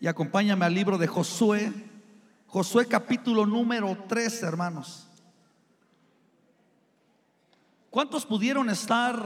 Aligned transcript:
y 0.00 0.06
acompáñame 0.06 0.64
al 0.64 0.74
libro 0.74 0.98
de 0.98 1.06
Josué. 1.06 1.72
Josué 2.46 2.86
capítulo 2.86 3.46
número 3.46 3.96
3, 4.08 4.42
hermanos. 4.42 5.06
¿Cuántos 7.90 8.24
pudieron 8.24 8.70
estar 8.70 9.16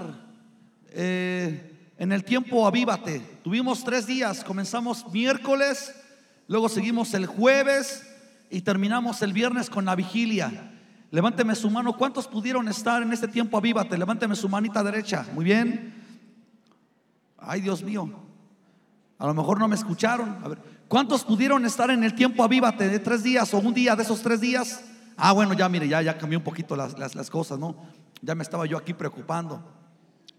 eh, 0.89 1.91
en 1.99 2.13
el 2.13 2.25
tiempo 2.25 2.67
Avívate? 2.67 3.21
Tuvimos 3.43 3.85
tres 3.85 4.07
días, 4.07 4.45
comenzamos 4.45 5.11
miércoles, 5.13 5.95
luego 6.49 6.69
seguimos 6.69 7.13
el 7.15 7.27
jueves 7.27 8.09
y 8.51 8.63
terminamos 8.63 9.21
el 9.23 9.33
viernes 9.33 9.69
con 9.69 9.85
la 9.85 9.95
vigilia. 9.95 10.71
Levánteme 11.11 11.55
su 11.55 11.69
mano. 11.71 11.97
¿Cuántos 11.97 12.27
pudieron 12.27 12.69
estar 12.69 13.03
en 13.03 13.13
este 13.13 13.29
tiempo 13.29 13.59
Avívate? 13.59 13.99
Levánteme 13.99 14.35
su 14.35 14.49
manita 14.49 14.83
derecha. 14.83 15.27
Muy 15.35 15.45
bien. 15.45 15.93
Ay, 17.37 17.61
Dios 17.61 17.83
mío. 17.83 18.22
A 19.23 19.27
lo 19.27 19.35
mejor 19.35 19.61
no 19.61 19.69
me 19.69 19.77
escucharon. 19.77 20.37
A 20.43 20.49
ver, 20.49 20.59
¿cuántos 20.89 21.23
pudieron 21.23 21.65
estar 21.65 21.89
en 21.93 22.03
el 22.03 22.13
tiempo 22.13 22.43
avívate 22.43 22.89
de 22.89 22.99
tres 22.99 23.23
días 23.23 23.55
o 23.55 23.59
un 23.59 23.73
día 23.73 23.95
de 23.95 24.03
esos 24.03 24.21
tres 24.21 24.41
días? 24.41 24.83
Ah, 25.17 25.31
bueno, 25.31 25.55
ya 25.55 25.69
mire, 25.69 25.87
ya, 25.87 26.03
ya 26.03 26.19
cambió 26.19 26.41
un 26.41 26.45
poquito 26.45 26.75
las, 26.75 27.31
cosas, 27.31 27.57
¿no? 27.57 27.77
Ya 28.21 28.35
me 28.35 28.43
estaba 28.43 28.67
yo 28.67 28.77
aquí 28.77 28.93
preocupando. 28.93 29.63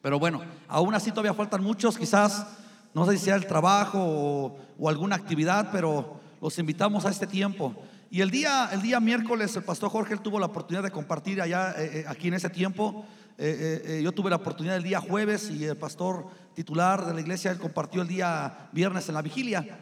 Pero 0.01 0.19
bueno, 0.19 0.41
aún 0.67 0.93
así 0.93 1.11
todavía 1.11 1.33
faltan 1.33 1.63
muchos, 1.63 1.97
quizás, 1.97 2.45
no 2.93 3.05
sé 3.05 3.13
si 3.13 3.23
sea 3.23 3.35
el 3.35 3.47
trabajo 3.47 4.57
o, 4.77 4.89
alguna 4.89 5.15
actividad, 5.15 5.69
pero 5.71 6.19
los 6.41 6.59
invitamos 6.59 7.05
a 7.05 7.09
este 7.09 7.25
tiempo. 7.25 7.73
Y 8.11 8.19
el 8.19 8.31
día, 8.31 8.69
el 8.73 8.81
día 8.81 8.99
miércoles 8.99 9.55
el 9.55 9.63
pastor 9.63 9.91
Jorge 9.91 10.17
tuvo 10.17 10.41
la 10.41 10.47
oportunidad 10.47 10.83
de 10.83 10.91
compartir 10.91 11.41
allá, 11.41 11.73
eh, 11.77 11.99
eh, 11.99 12.05
aquí 12.05 12.27
en 12.27 12.33
ese 12.33 12.49
tiempo. 12.49 13.05
Eh, 13.37 14.01
yo 14.03 14.11
tuve 14.11 14.29
la 14.29 14.35
oportunidad 14.35 14.75
el 14.75 14.83
día 14.83 14.99
jueves 14.99 15.49
y 15.49 15.63
el 15.63 15.77
pastor 15.77 16.27
titular 16.53 17.05
de 17.05 17.13
la 17.13 17.21
iglesia, 17.21 17.51
él 17.51 17.59
compartió 17.59 18.01
el 18.01 18.07
día 18.07 18.69
viernes 18.71 19.07
en 19.09 19.15
la 19.15 19.21
vigilia. 19.21 19.79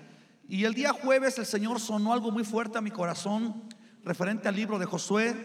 Y 0.47 0.65
el 0.65 0.73
día 0.73 0.91
jueves 0.93 1.37
el 1.39 1.45
Señor 1.45 1.79
sonó 1.79 2.13
algo 2.13 2.31
muy 2.31 2.43
fuerte 2.43 2.77
a 2.77 2.81
mi 2.81 2.91
corazón 2.91 3.63
referente 4.03 4.47
al 4.47 4.55
libro 4.55 4.79
de 4.79 4.85
Josué. 4.85 5.35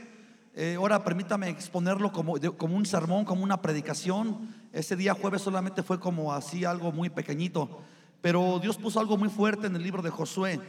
Eh, 0.54 0.76
ahora 0.76 1.04
permítame 1.04 1.48
exponerlo 1.48 2.10
como, 2.10 2.36
como 2.56 2.76
un 2.76 2.86
sermón, 2.86 3.24
como 3.24 3.44
una 3.44 3.60
predicación. 3.60 4.48
Ese 4.72 4.96
día 4.96 5.14
jueves 5.14 5.42
solamente 5.42 5.82
fue 5.82 6.00
como 6.00 6.32
así 6.32 6.64
algo 6.64 6.92
muy 6.92 7.10
pequeñito. 7.10 7.82
Pero 8.22 8.58
Dios 8.58 8.76
puso 8.76 8.98
algo 8.98 9.16
muy 9.16 9.28
fuerte 9.28 9.66
en 9.66 9.76
el 9.76 9.82
libro 9.82 10.02
de 10.02 10.10
Josué. 10.10 10.60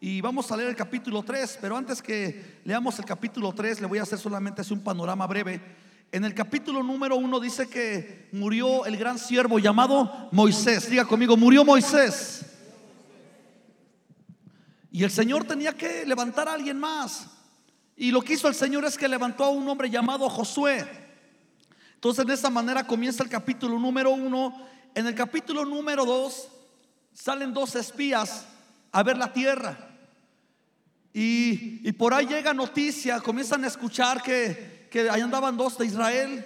Y 0.00 0.20
vamos 0.20 0.50
a 0.50 0.56
leer 0.56 0.70
el 0.70 0.76
capítulo 0.76 1.22
3, 1.22 1.58
pero 1.60 1.76
antes 1.76 2.00
que 2.00 2.60
leamos 2.64 2.98
el 2.98 3.04
capítulo 3.04 3.52
3, 3.52 3.80
le 3.80 3.86
voy 3.86 3.98
a 3.98 4.02
hacer 4.02 4.18
solamente 4.18 4.62
así 4.62 4.72
un 4.72 4.80
panorama 4.80 5.26
breve 5.26 5.60
en 6.12 6.24
el 6.24 6.34
capítulo 6.34 6.82
número 6.82 7.16
uno 7.16 7.38
dice 7.38 7.68
que 7.68 8.28
murió 8.32 8.84
el 8.84 8.96
gran 8.96 9.18
siervo 9.18 9.58
llamado 9.60 10.28
Moisés. 10.32 10.90
Diga 10.90 11.04
conmigo, 11.04 11.36
murió 11.36 11.64
Moisés. 11.64 12.44
Y 14.90 15.04
el 15.04 15.10
Señor 15.10 15.44
tenía 15.44 15.72
que 15.72 16.04
levantar 16.04 16.48
a 16.48 16.54
alguien 16.54 16.78
más. 16.78 17.26
Y 17.96 18.10
lo 18.10 18.22
que 18.22 18.32
hizo 18.32 18.48
el 18.48 18.56
Señor 18.56 18.84
es 18.84 18.96
que 18.96 19.06
levantó 19.06 19.44
a 19.44 19.50
un 19.50 19.68
hombre 19.68 19.88
llamado 19.88 20.28
Josué. 20.28 20.84
Entonces 21.94 22.26
de 22.26 22.34
esa 22.34 22.50
manera 22.50 22.84
comienza 22.84 23.22
el 23.22 23.28
capítulo 23.28 23.78
número 23.78 24.10
uno. 24.10 24.66
En 24.94 25.06
el 25.06 25.14
capítulo 25.14 25.64
número 25.64 26.04
dos 26.04 26.48
salen 27.12 27.54
dos 27.54 27.76
espías 27.76 28.46
a 28.90 29.02
ver 29.04 29.16
la 29.16 29.32
tierra. 29.32 29.78
Y, 31.12 31.86
y 31.88 31.92
por 31.92 32.14
ahí 32.14 32.26
llega 32.26 32.52
noticia, 32.52 33.20
comienzan 33.20 33.62
a 33.62 33.68
escuchar 33.68 34.22
que 34.22 34.79
que 34.90 35.08
ahí 35.08 35.20
andaban 35.20 35.56
dos 35.56 35.78
de 35.78 35.86
Israel 35.86 36.44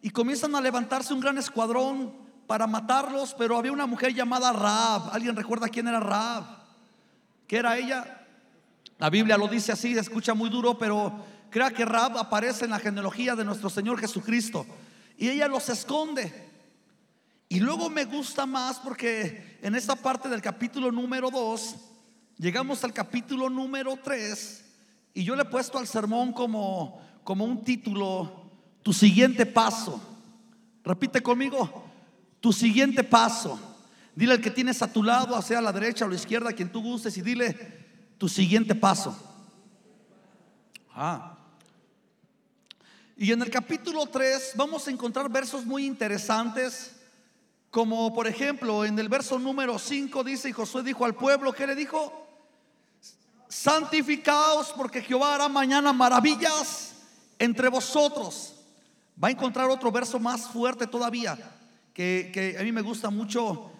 y 0.00 0.10
comienzan 0.10 0.54
a 0.54 0.60
levantarse 0.60 1.12
un 1.12 1.20
gran 1.20 1.38
escuadrón 1.38 2.14
para 2.46 2.66
matarlos, 2.66 3.34
pero 3.34 3.56
había 3.56 3.72
una 3.72 3.86
mujer 3.86 4.14
llamada 4.14 4.52
Raab. 4.52 5.10
¿Alguien 5.12 5.36
recuerda 5.36 5.68
quién 5.68 5.88
era 5.88 6.00
Raab? 6.00 6.44
¿Qué 7.46 7.58
era 7.58 7.76
ella? 7.76 8.26
La 8.98 9.10
Biblia 9.10 9.36
lo 9.36 9.48
dice 9.48 9.72
así, 9.72 9.96
escucha 9.96 10.34
muy 10.34 10.50
duro, 10.50 10.78
pero 10.78 11.24
crea 11.50 11.70
que 11.70 11.84
Raab 11.84 12.18
aparece 12.18 12.64
en 12.64 12.70
la 12.70 12.78
genealogía 12.78 13.34
de 13.36 13.44
nuestro 13.44 13.68
Señor 13.68 13.98
Jesucristo 13.98 14.66
y 15.16 15.28
ella 15.28 15.46
los 15.46 15.68
esconde. 15.68 16.50
Y 17.48 17.60
luego 17.60 17.90
me 17.90 18.04
gusta 18.04 18.46
más 18.46 18.78
porque 18.78 19.58
en 19.62 19.74
esta 19.74 19.94
parte 19.94 20.28
del 20.28 20.42
capítulo 20.42 20.90
número 20.90 21.30
2 21.30 21.76
llegamos 22.38 22.82
al 22.82 22.92
capítulo 22.92 23.48
número 23.50 23.98
3 24.02 24.64
y 25.14 25.22
yo 25.22 25.36
le 25.36 25.42
he 25.42 25.46
puesto 25.46 25.78
al 25.78 25.86
sermón 25.86 26.32
como 26.32 27.00
como 27.24 27.46
un 27.46 27.64
título, 27.64 28.50
tu 28.82 28.92
siguiente 28.92 29.46
paso. 29.46 30.00
Repite 30.84 31.22
conmigo, 31.22 31.84
tu 32.40 32.52
siguiente 32.52 33.02
paso. 33.02 33.58
Dile 34.14 34.34
al 34.34 34.40
que 34.40 34.50
tienes 34.50 34.82
a 34.82 34.92
tu 34.92 35.02
lado, 35.02 35.40
sea 35.42 35.58
a 35.58 35.62
la 35.62 35.72
derecha 35.72 36.04
o 36.04 36.08
a 36.08 36.10
la 36.10 36.16
izquierda, 36.16 36.52
quien 36.52 36.70
tú 36.70 36.82
gustes, 36.82 37.16
y 37.16 37.22
dile 37.22 37.56
tu 38.18 38.28
siguiente 38.28 38.74
paso. 38.74 39.16
Ah. 40.94 41.38
Y 43.16 43.32
en 43.32 43.42
el 43.42 43.50
capítulo 43.50 44.06
3 44.06 44.52
vamos 44.56 44.86
a 44.86 44.90
encontrar 44.90 45.28
versos 45.30 45.64
muy 45.64 45.86
interesantes, 45.86 46.94
como 47.70 48.14
por 48.14 48.26
ejemplo 48.26 48.84
en 48.84 48.98
el 48.98 49.08
verso 49.08 49.38
número 49.38 49.78
5 49.78 50.22
dice, 50.22 50.50
y 50.50 50.52
Josué 50.52 50.82
dijo 50.82 51.04
al 51.04 51.14
pueblo, 51.14 51.52
¿qué 51.52 51.66
le 51.66 51.74
dijo? 51.74 52.28
Santificaos 53.48 54.72
porque 54.76 55.00
Jehová 55.00 55.36
hará 55.36 55.48
mañana 55.48 55.92
maravillas 55.92 56.93
entre 57.38 57.68
vosotros. 57.68 58.54
Va 59.22 59.28
a 59.28 59.30
encontrar 59.30 59.68
otro 59.70 59.92
verso 59.92 60.18
más 60.18 60.48
fuerte 60.48 60.86
todavía, 60.86 61.38
que, 61.92 62.56
a 62.58 62.62
mí 62.62 62.72
me 62.72 62.82
gusta 62.82 63.10
mucho, 63.10 63.70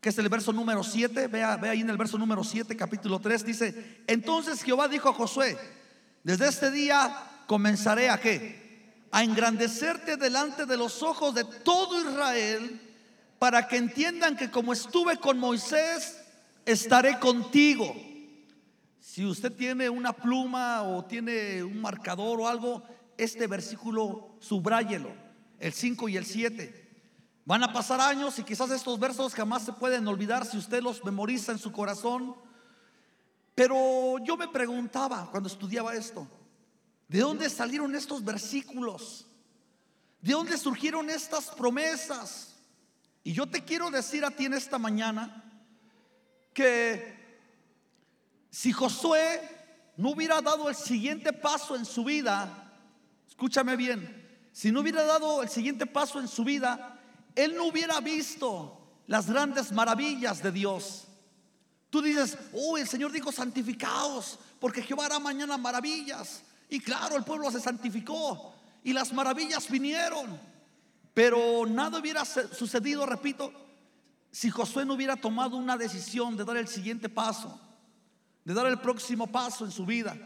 que 0.00 0.10
es 0.10 0.18
el 0.18 0.28
verso 0.28 0.52
número 0.52 0.84
7. 0.84 1.26
Vea, 1.26 1.58
ahí 1.62 1.80
en 1.80 1.90
el 1.90 1.96
verso 1.96 2.18
número 2.18 2.44
7, 2.44 2.76
capítulo 2.76 3.18
3, 3.18 3.44
dice, 3.44 4.02
entonces 4.06 4.62
Jehová 4.62 4.86
dijo 4.86 5.08
a 5.08 5.14
Josué, 5.14 5.58
desde 6.22 6.48
este 6.48 6.70
día 6.70 7.14
comenzaré 7.46 8.10
a 8.10 8.20
qué? 8.20 9.02
A 9.10 9.24
engrandecerte 9.24 10.16
delante 10.16 10.66
de 10.66 10.76
los 10.76 11.02
ojos 11.02 11.34
de 11.34 11.44
todo 11.44 12.00
Israel, 12.00 12.80
para 13.38 13.66
que 13.66 13.76
entiendan 13.76 14.36
que 14.36 14.50
como 14.50 14.72
estuve 14.72 15.18
con 15.18 15.38
Moisés, 15.38 16.20
estaré 16.64 17.18
contigo 17.18 17.94
si 19.04 19.22
usted 19.26 19.52
tiene 19.52 19.90
una 19.90 20.14
pluma 20.14 20.82
o 20.82 21.04
tiene 21.04 21.62
un 21.62 21.78
marcador 21.78 22.40
o 22.40 22.48
algo, 22.48 22.82
este 23.18 23.46
versículo 23.46 24.34
subráyelo, 24.40 25.10
el 25.60 25.74
5 25.74 26.08
y 26.08 26.16
el 26.16 26.24
7. 26.24 27.02
Van 27.44 27.62
a 27.62 27.70
pasar 27.70 28.00
años 28.00 28.38
y 28.38 28.44
quizás 28.44 28.70
estos 28.70 28.98
versos 28.98 29.34
jamás 29.34 29.62
se 29.62 29.74
pueden 29.74 30.08
olvidar 30.08 30.46
si 30.46 30.56
usted 30.56 30.82
los 30.82 31.04
memoriza 31.04 31.52
en 31.52 31.58
su 31.58 31.70
corazón. 31.70 32.34
Pero 33.54 34.16
yo 34.24 34.38
me 34.38 34.48
preguntaba 34.48 35.30
cuando 35.30 35.50
estudiaba 35.50 35.94
esto, 35.94 36.26
¿de 37.06 37.20
dónde 37.20 37.50
salieron 37.50 37.94
estos 37.94 38.24
versículos? 38.24 39.26
¿De 40.22 40.32
dónde 40.32 40.56
surgieron 40.56 41.10
estas 41.10 41.50
promesas? 41.50 42.56
Y 43.22 43.34
yo 43.34 43.46
te 43.46 43.62
quiero 43.64 43.90
decir 43.90 44.24
a 44.24 44.30
ti 44.30 44.46
en 44.46 44.54
esta 44.54 44.78
mañana 44.78 45.44
que 46.54 47.13
si 48.54 48.70
Josué 48.70 49.40
no 49.96 50.10
hubiera 50.10 50.40
dado 50.40 50.68
el 50.68 50.76
siguiente 50.76 51.32
paso 51.32 51.74
en 51.74 51.84
su 51.84 52.04
vida, 52.04 52.72
escúchame 53.28 53.74
bien, 53.74 54.48
si 54.52 54.70
no 54.70 54.78
hubiera 54.78 55.02
dado 55.02 55.42
el 55.42 55.48
siguiente 55.48 55.86
paso 55.86 56.20
en 56.20 56.28
su 56.28 56.44
vida, 56.44 57.00
él 57.34 57.56
no 57.56 57.64
hubiera 57.64 57.98
visto 58.00 59.00
las 59.08 59.28
grandes 59.28 59.72
maravillas 59.72 60.40
de 60.40 60.52
Dios. 60.52 61.08
Tú 61.90 62.00
dices, 62.00 62.38
oh, 62.52 62.78
el 62.78 62.86
Señor 62.86 63.10
dijo 63.10 63.32
santificaos, 63.32 64.38
porque 64.60 64.82
Jehová 64.82 65.06
hará 65.06 65.18
mañana 65.18 65.58
maravillas. 65.58 66.44
Y 66.68 66.78
claro, 66.78 67.16
el 67.16 67.24
pueblo 67.24 67.50
se 67.50 67.58
santificó 67.58 68.54
y 68.84 68.92
las 68.92 69.12
maravillas 69.12 69.68
vinieron. 69.68 70.38
Pero 71.12 71.66
nada 71.66 71.98
hubiera 71.98 72.24
sucedido, 72.24 73.04
repito, 73.04 73.52
si 74.30 74.48
Josué 74.48 74.84
no 74.84 74.94
hubiera 74.94 75.16
tomado 75.16 75.56
una 75.56 75.76
decisión 75.76 76.36
de 76.36 76.44
dar 76.44 76.56
el 76.56 76.68
siguiente 76.68 77.08
paso 77.08 77.60
de 78.44 78.54
dar 78.54 78.66
el 78.66 78.78
próximo 78.78 79.26
paso 79.26 79.64
en 79.64 79.70
su 79.70 79.86
vida. 79.86 80.16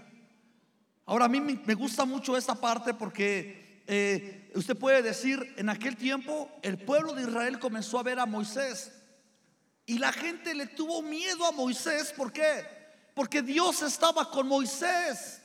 Ahora 1.06 1.24
a 1.24 1.28
mí 1.28 1.40
me 1.40 1.74
gusta 1.74 2.04
mucho 2.04 2.36
esta 2.36 2.54
parte 2.54 2.92
porque 2.92 3.82
eh, 3.86 4.52
usted 4.54 4.76
puede 4.76 5.00
decir, 5.02 5.54
en 5.56 5.70
aquel 5.70 5.96
tiempo 5.96 6.50
el 6.62 6.78
pueblo 6.78 7.14
de 7.14 7.22
Israel 7.22 7.58
comenzó 7.58 7.98
a 7.98 8.02
ver 8.02 8.18
a 8.18 8.26
Moisés 8.26 8.92
y 9.86 9.98
la 9.98 10.12
gente 10.12 10.54
le 10.54 10.66
tuvo 10.66 11.00
miedo 11.00 11.46
a 11.46 11.52
Moisés. 11.52 12.12
¿Por 12.14 12.30
qué? 12.30 12.66
Porque 13.14 13.40
Dios 13.40 13.80
estaba 13.80 14.30
con 14.30 14.46
Moisés. 14.46 15.40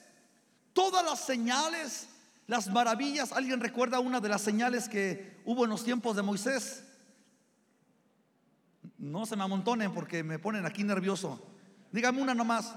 Todas 0.73 1.05
las 1.05 1.21
señales, 1.21 2.09
las 2.47 2.67
maravillas. 2.67 3.31
¿Alguien 3.31 3.61
recuerda 3.61 4.01
una 4.01 4.19
de 4.19 4.27
las 4.27 4.41
señales 4.41 4.89
que 4.89 5.39
hubo 5.45 5.63
en 5.63 5.69
los 5.69 5.85
tiempos 5.85 6.17
de 6.17 6.23
Moisés? 6.23 6.83
No 8.97 9.25
se 9.25 9.37
me 9.37 9.43
amontonen 9.43 9.93
porque 9.93 10.23
me 10.23 10.39
ponen 10.39 10.65
aquí 10.65 10.83
nervioso. 10.83 11.52
Dígame 11.93 12.21
una 12.21 12.33
nomás. 12.33 12.73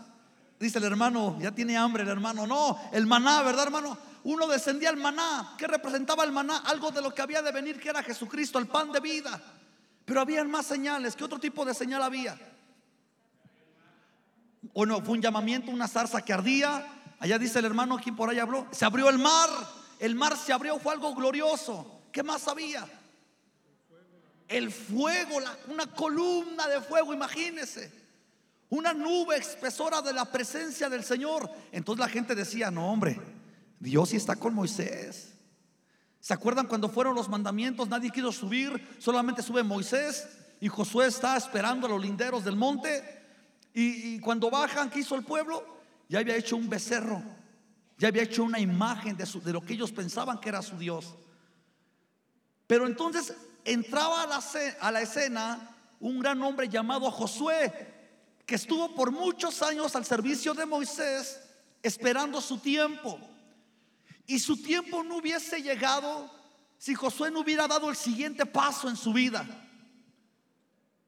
Dice 0.61 0.79
el 0.79 0.85
hermano, 0.85 1.37
ya 1.41 1.51
tiene 1.51 1.77
hambre 1.77 2.05
el 2.05 2.09
hermano. 2.09 2.47
No, 2.47 2.79
el 2.93 3.07
maná, 3.07 3.43
¿verdad, 3.43 3.65
hermano? 3.65 3.99
Uno 4.23 4.47
descendía 4.47 4.91
al 4.91 4.97
maná. 4.97 5.55
¿Qué 5.59 5.67
representaba 5.67 6.23
el 6.23 6.31
maná? 6.31 6.59
Algo 6.59 6.93
de 6.93 7.03
lo 7.03 7.13
que 7.13 7.23
había 7.23 7.43
de 7.43 7.51
venir, 7.51 7.81
que 7.81 7.89
era 7.89 8.05
Jesucristo, 8.05 8.61
el 8.61 8.69
pan 8.69 8.93
de 8.93 9.01
vida. 9.01 9.43
Pero 10.05 10.21
había 10.21 10.45
más 10.45 10.67
señales. 10.67 11.17
¿Qué 11.17 11.25
otro 11.25 11.41
tipo 11.41 11.65
de 11.65 11.75
señal 11.75 12.03
había? 12.03 12.39
o 14.79 14.85
no, 14.85 15.01
fue 15.01 15.15
un 15.15 15.23
llamamiento, 15.23 15.71
una 15.71 15.89
zarza 15.89 16.23
que 16.23 16.35
ardía. 16.35 16.87
Allá 17.19 17.39
dice 17.39 17.59
el 17.59 17.65
hermano, 17.65 17.99
quien 17.99 18.15
por 18.15 18.29
ahí 18.29 18.39
habló, 18.39 18.67
se 18.73 18.85
abrió 18.85 19.09
el 19.09 19.19
mar, 19.19 19.49
el 19.99 20.15
mar 20.15 20.37
se 20.37 20.53
abrió, 20.53 20.79
fue 20.79 20.93
algo 20.93 21.15
glorioso. 21.15 22.03
¿Qué 22.13 22.23
más 22.23 22.47
había? 22.47 22.87
El 24.49 24.71
fuego, 24.71 25.39
una 25.69 25.87
columna 25.87 26.69
de 26.69 26.83
fuego, 26.83 27.15
imagínese. 27.15 27.91
Una 28.69 28.93
nube 28.93 29.37
espesora 29.37 30.03
de 30.03 30.13
la 30.13 30.25
presencia 30.25 30.89
del 30.89 31.05
Señor. 31.05 31.51
Entonces 31.73 32.05
la 32.05 32.11
gente 32.11 32.35
decía, 32.35 32.71
no 32.71 32.91
hombre, 32.91 33.21
Dios 33.79 34.09
sí 34.09 34.17
está 34.17 34.37
con 34.37 34.55
Moisés. 34.55 35.33
¿Se 36.21 36.35
acuerdan 36.35 36.67
cuando 36.67 36.89
fueron 36.89 37.15
los 37.15 37.29
mandamientos? 37.29 37.89
Nadie 37.89 38.11
quiso 38.11 38.33
subir, 38.33 38.97
solamente 38.99 39.43
sube 39.43 39.63
Moisés 39.63 40.27
y 40.61 40.69
Josué 40.69 41.07
está 41.07 41.37
esperando 41.37 41.87
a 41.87 41.91
los 41.91 42.03
linderos 42.03 42.45
del 42.45 42.57
monte. 42.57 43.23
Y, 43.73 44.19
cuando 44.21 44.51
bajan, 44.51 44.89
¿qué 44.91 45.01
hizo 45.01 45.15
el 45.15 45.23
pueblo? 45.23 45.65
Ya 46.09 46.21
había 46.21 46.35
hecho 46.35 46.57
un 46.57 46.69
becerro, 46.69 47.23
ya 47.99 48.09
había 48.09 48.23
hecho 48.23 48.43
una 48.43 48.59
imagen 48.59 49.17
de, 49.17 49.25
de 49.25 49.53
lo 49.53 49.61
que 49.61 49.75
ellos 49.75 49.93
pensaban 49.93 50.41
que 50.41 50.49
era 50.49 50.63
su 50.63 50.79
Dios. 50.79 51.15
Pero 52.67 52.87
entonces 52.87 53.35
entraba 53.65 54.23
a 54.23 54.27
la, 54.27 54.43
a 54.81 54.91
la 54.93 55.03
escena 55.03 55.77
un 56.01 56.19
gran 56.19 56.43
hombre 56.43 56.69
llamado 56.69 57.11
Josué, 57.11 57.96
que 58.47 58.55
estuvo 58.55 58.95
por 58.95 59.11
muchos 59.11 59.61
años 59.61 59.97
al 59.97 60.05
servicio 60.05 60.55
de 60.55 60.65
Moisés, 60.65 61.43
esperando 61.83 62.41
su 62.41 62.59
tiempo. 62.59 63.19
Y 64.27 64.39
su 64.39 64.63
tiempo 64.63 65.03
no 65.03 65.17
hubiese 65.17 65.61
llegado 65.61 66.31
si 66.79 66.95
Josué 66.95 67.33
no 67.33 67.41
hubiera 67.41 67.67
dado 67.67 67.91
el 67.91 67.97
siguiente 67.97 68.47
paso 68.47 68.89
en 68.89 68.97
su 68.97 69.13
vida. 69.13 69.45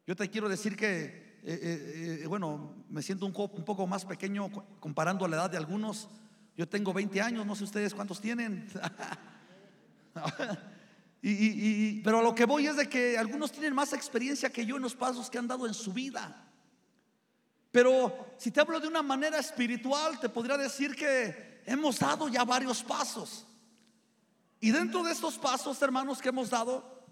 Yo 0.06 0.16
te 0.16 0.28
quiero 0.28 0.48
decir 0.48 0.74
que, 0.74 1.38
eh, 1.44 1.44
eh, 1.44 2.20
eh, 2.22 2.26
bueno, 2.26 2.74
me 2.88 3.02
siento 3.02 3.24
un, 3.24 3.32
poco 3.32 3.86
más 3.86 4.04
pequeño 4.04 4.50
comparando 4.80 5.24
a 5.24 5.28
la 5.28 5.36
edad 5.36 5.50
de 5.50 5.58
algunos. 5.58 6.08
Yo 6.56 6.68
tengo 6.68 6.92
20 6.92 7.20
años, 7.20 7.46
no 7.46 7.54
sé 7.54 7.62
ustedes 7.64 7.94
cuántos 7.94 8.20
tienen. 8.20 8.68
pero 12.02 12.18
a 12.18 12.22
lo 12.22 12.34
que 12.34 12.46
voy 12.46 12.66
es 12.66 12.76
de 12.76 12.88
que 12.88 13.16
algunos 13.16 13.52
tienen 13.52 13.74
más 13.74 13.92
experiencia 13.92 14.50
que 14.50 14.66
yo 14.66 14.74
en 14.76 14.82
los 14.82 14.96
pasos 14.96 15.30
que 15.30 15.38
han 15.38 15.46
dado 15.46 15.64
en 15.66 15.74
su 15.74 15.92
vida. 15.92 16.47
Pero 17.70 18.34
si 18.38 18.50
te 18.50 18.60
hablo 18.60 18.80
de 18.80 18.88
una 18.88 19.02
manera 19.02 19.38
espiritual, 19.38 20.18
te 20.18 20.28
podría 20.28 20.56
decir 20.56 20.94
que 20.94 21.62
hemos 21.66 21.98
dado 21.98 22.28
ya 22.28 22.44
varios 22.44 22.82
pasos. 22.82 23.46
Y 24.60 24.70
dentro 24.70 25.02
de 25.02 25.12
estos 25.12 25.38
pasos, 25.38 25.80
hermanos, 25.82 26.20
que 26.20 26.30
hemos 26.30 26.50
dado, 26.50 27.04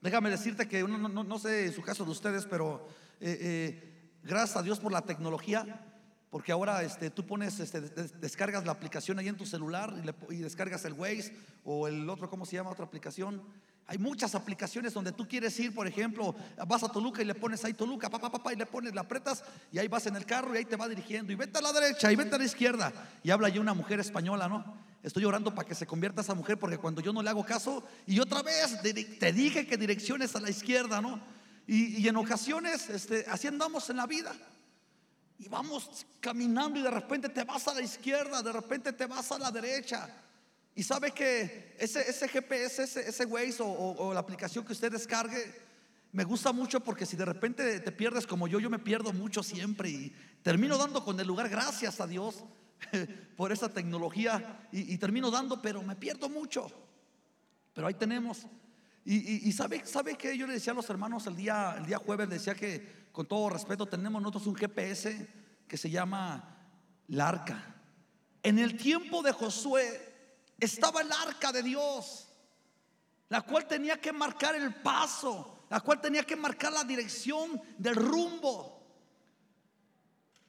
déjame 0.00 0.30
decirte 0.30 0.68
que 0.68 0.82
no, 0.82 1.08
no, 1.08 1.38
sé 1.38 1.66
en 1.66 1.72
su 1.72 1.82
caso 1.82 2.04
de 2.04 2.10
ustedes, 2.10 2.44
pero 2.44 2.86
eh, 3.20 3.38
eh, 3.40 4.18
gracias 4.22 4.56
a 4.56 4.62
Dios 4.62 4.80
por 4.80 4.92
la 4.92 5.02
tecnología, 5.02 5.86
porque 6.28 6.52
ahora 6.52 6.82
este, 6.82 7.10
tú 7.10 7.26
pones, 7.26 7.58
este, 7.60 7.80
descargas 7.80 8.66
la 8.66 8.72
aplicación 8.72 9.18
ahí 9.18 9.28
en 9.28 9.36
tu 9.36 9.46
celular 9.46 9.94
y, 10.28 10.34
y, 10.34 10.38
descargas 10.38 10.84
el 10.84 10.92
Waze 10.92 11.34
o 11.64 11.88
el 11.88 12.08
otro, 12.08 12.28
¿cómo 12.28 12.44
se 12.44 12.56
llama? 12.56 12.70
Otra 12.70 12.84
aplicación. 12.84 13.42
Hay 13.86 13.98
muchas 13.98 14.34
aplicaciones 14.34 14.94
donde 14.94 15.12
tú 15.12 15.26
quieres 15.26 15.58
ir, 15.58 15.74
por 15.74 15.86
ejemplo, 15.86 16.34
vas 16.66 16.82
a 16.82 16.88
Toluca 16.88 17.22
y 17.22 17.24
le 17.24 17.34
pones 17.34 17.64
ahí 17.64 17.74
Toluca, 17.74 18.08
papá, 18.08 18.30
papá, 18.30 18.52
y 18.52 18.56
le 18.56 18.66
pones, 18.66 18.94
la 18.94 19.00
apretas 19.00 19.42
y 19.72 19.78
ahí 19.78 19.88
vas 19.88 20.06
en 20.06 20.16
el 20.16 20.24
carro 20.24 20.54
y 20.54 20.58
ahí 20.58 20.64
te 20.64 20.76
va 20.76 20.88
dirigiendo. 20.88 21.32
Y 21.32 21.36
vete 21.36 21.58
a 21.58 21.62
la 21.62 21.72
derecha 21.72 22.12
y 22.12 22.16
vete 22.16 22.36
a 22.36 22.38
la 22.38 22.44
izquierda. 22.44 22.92
Y 23.22 23.30
habla 23.30 23.48
ya 23.48 23.60
una 23.60 23.74
mujer 23.74 23.98
española, 23.98 24.48
¿no? 24.48 24.90
Estoy 25.02 25.24
orando 25.24 25.54
para 25.54 25.66
que 25.66 25.74
se 25.74 25.86
convierta 25.86 26.20
esa 26.20 26.34
mujer 26.34 26.58
porque 26.58 26.78
cuando 26.78 27.00
yo 27.00 27.12
no 27.12 27.22
le 27.22 27.30
hago 27.30 27.44
caso, 27.44 27.82
y 28.06 28.20
otra 28.20 28.42
vez 28.42 28.80
te 28.82 29.32
dije 29.32 29.66
que 29.66 29.76
direcciones 29.76 30.36
a 30.36 30.40
la 30.40 30.50
izquierda, 30.50 31.00
¿no? 31.00 31.20
Y, 31.72 32.08
en 32.08 32.16
ocasiones 32.16 32.90
este, 32.90 33.24
así 33.28 33.46
andamos 33.46 33.88
en 33.90 33.96
la 33.96 34.06
vida. 34.08 34.32
Y 35.38 35.48
vamos 35.48 36.04
caminando 36.18 36.80
y 36.80 36.82
de 36.82 36.90
repente 36.90 37.28
te 37.28 37.44
vas 37.44 37.68
a 37.68 37.74
la 37.74 37.80
izquierda, 37.80 38.42
de 38.42 38.52
repente 38.52 38.92
te 38.92 39.06
vas 39.06 39.30
a 39.30 39.38
la 39.38 39.52
derecha. 39.52 40.08
Y 40.80 40.82
sabe 40.82 41.10
que 41.10 41.76
ese, 41.78 42.26
GPS, 42.26 42.84
ese, 42.84 43.24
Waze 43.26 43.62
o, 43.62 44.14
la 44.14 44.20
aplicación 44.20 44.64
que 44.64 44.72
usted 44.72 44.90
descargue, 44.90 45.54
me 46.10 46.24
gusta 46.24 46.52
mucho 46.52 46.80
porque 46.80 47.04
si 47.04 47.18
de 47.18 47.26
repente 47.26 47.80
te 47.80 47.92
pierdes 47.92 48.26
como 48.26 48.48
yo, 48.48 48.58
yo 48.58 48.70
me 48.70 48.78
pierdo 48.78 49.12
mucho 49.12 49.42
siempre 49.42 49.90
y 49.90 50.16
termino 50.42 50.78
dando 50.78 51.04
con 51.04 51.20
el 51.20 51.26
lugar, 51.26 51.50
gracias 51.50 52.00
a 52.00 52.06
Dios 52.06 52.44
por 53.36 53.52
esa 53.52 53.68
tecnología 53.68 54.70
y, 54.72 54.96
termino 54.96 55.30
dando, 55.30 55.60
pero 55.60 55.82
me 55.82 55.96
pierdo 55.96 56.30
mucho. 56.30 56.68
Pero 57.74 57.86
ahí 57.86 57.92
tenemos. 57.92 58.46
Y, 59.04 59.52
sabe, 59.52 59.84
sabe 59.84 60.16
que 60.16 60.34
yo 60.34 60.46
le 60.46 60.54
decía 60.54 60.72
a 60.72 60.76
los 60.76 60.88
hermanos 60.88 61.26
el 61.26 61.36
día, 61.36 61.74
el 61.76 61.84
día 61.84 61.98
jueves, 61.98 62.30
decía 62.30 62.54
que 62.54 63.10
con 63.12 63.26
todo 63.26 63.50
respeto 63.50 63.84
tenemos 63.84 64.22
nosotros 64.22 64.46
un 64.46 64.56
GPS 64.56 65.28
que 65.68 65.76
se 65.76 65.90
llama 65.90 66.56
la 67.08 67.28
arca. 67.28 67.76
En 68.42 68.58
el 68.58 68.78
tiempo 68.78 69.22
de 69.22 69.32
Josué, 69.32 70.09
estaba 70.60 71.00
el 71.00 71.10
arca 71.10 71.50
de 71.52 71.62
Dios, 71.62 72.28
la 73.28 73.40
cual 73.42 73.66
tenía 73.66 74.00
que 74.00 74.12
marcar 74.12 74.54
el 74.54 74.74
paso, 74.74 75.64
la 75.70 75.80
cual 75.80 76.00
tenía 76.00 76.24
que 76.24 76.36
marcar 76.36 76.72
la 76.72 76.84
dirección 76.84 77.60
del 77.78 77.96
rumbo. 77.96 78.76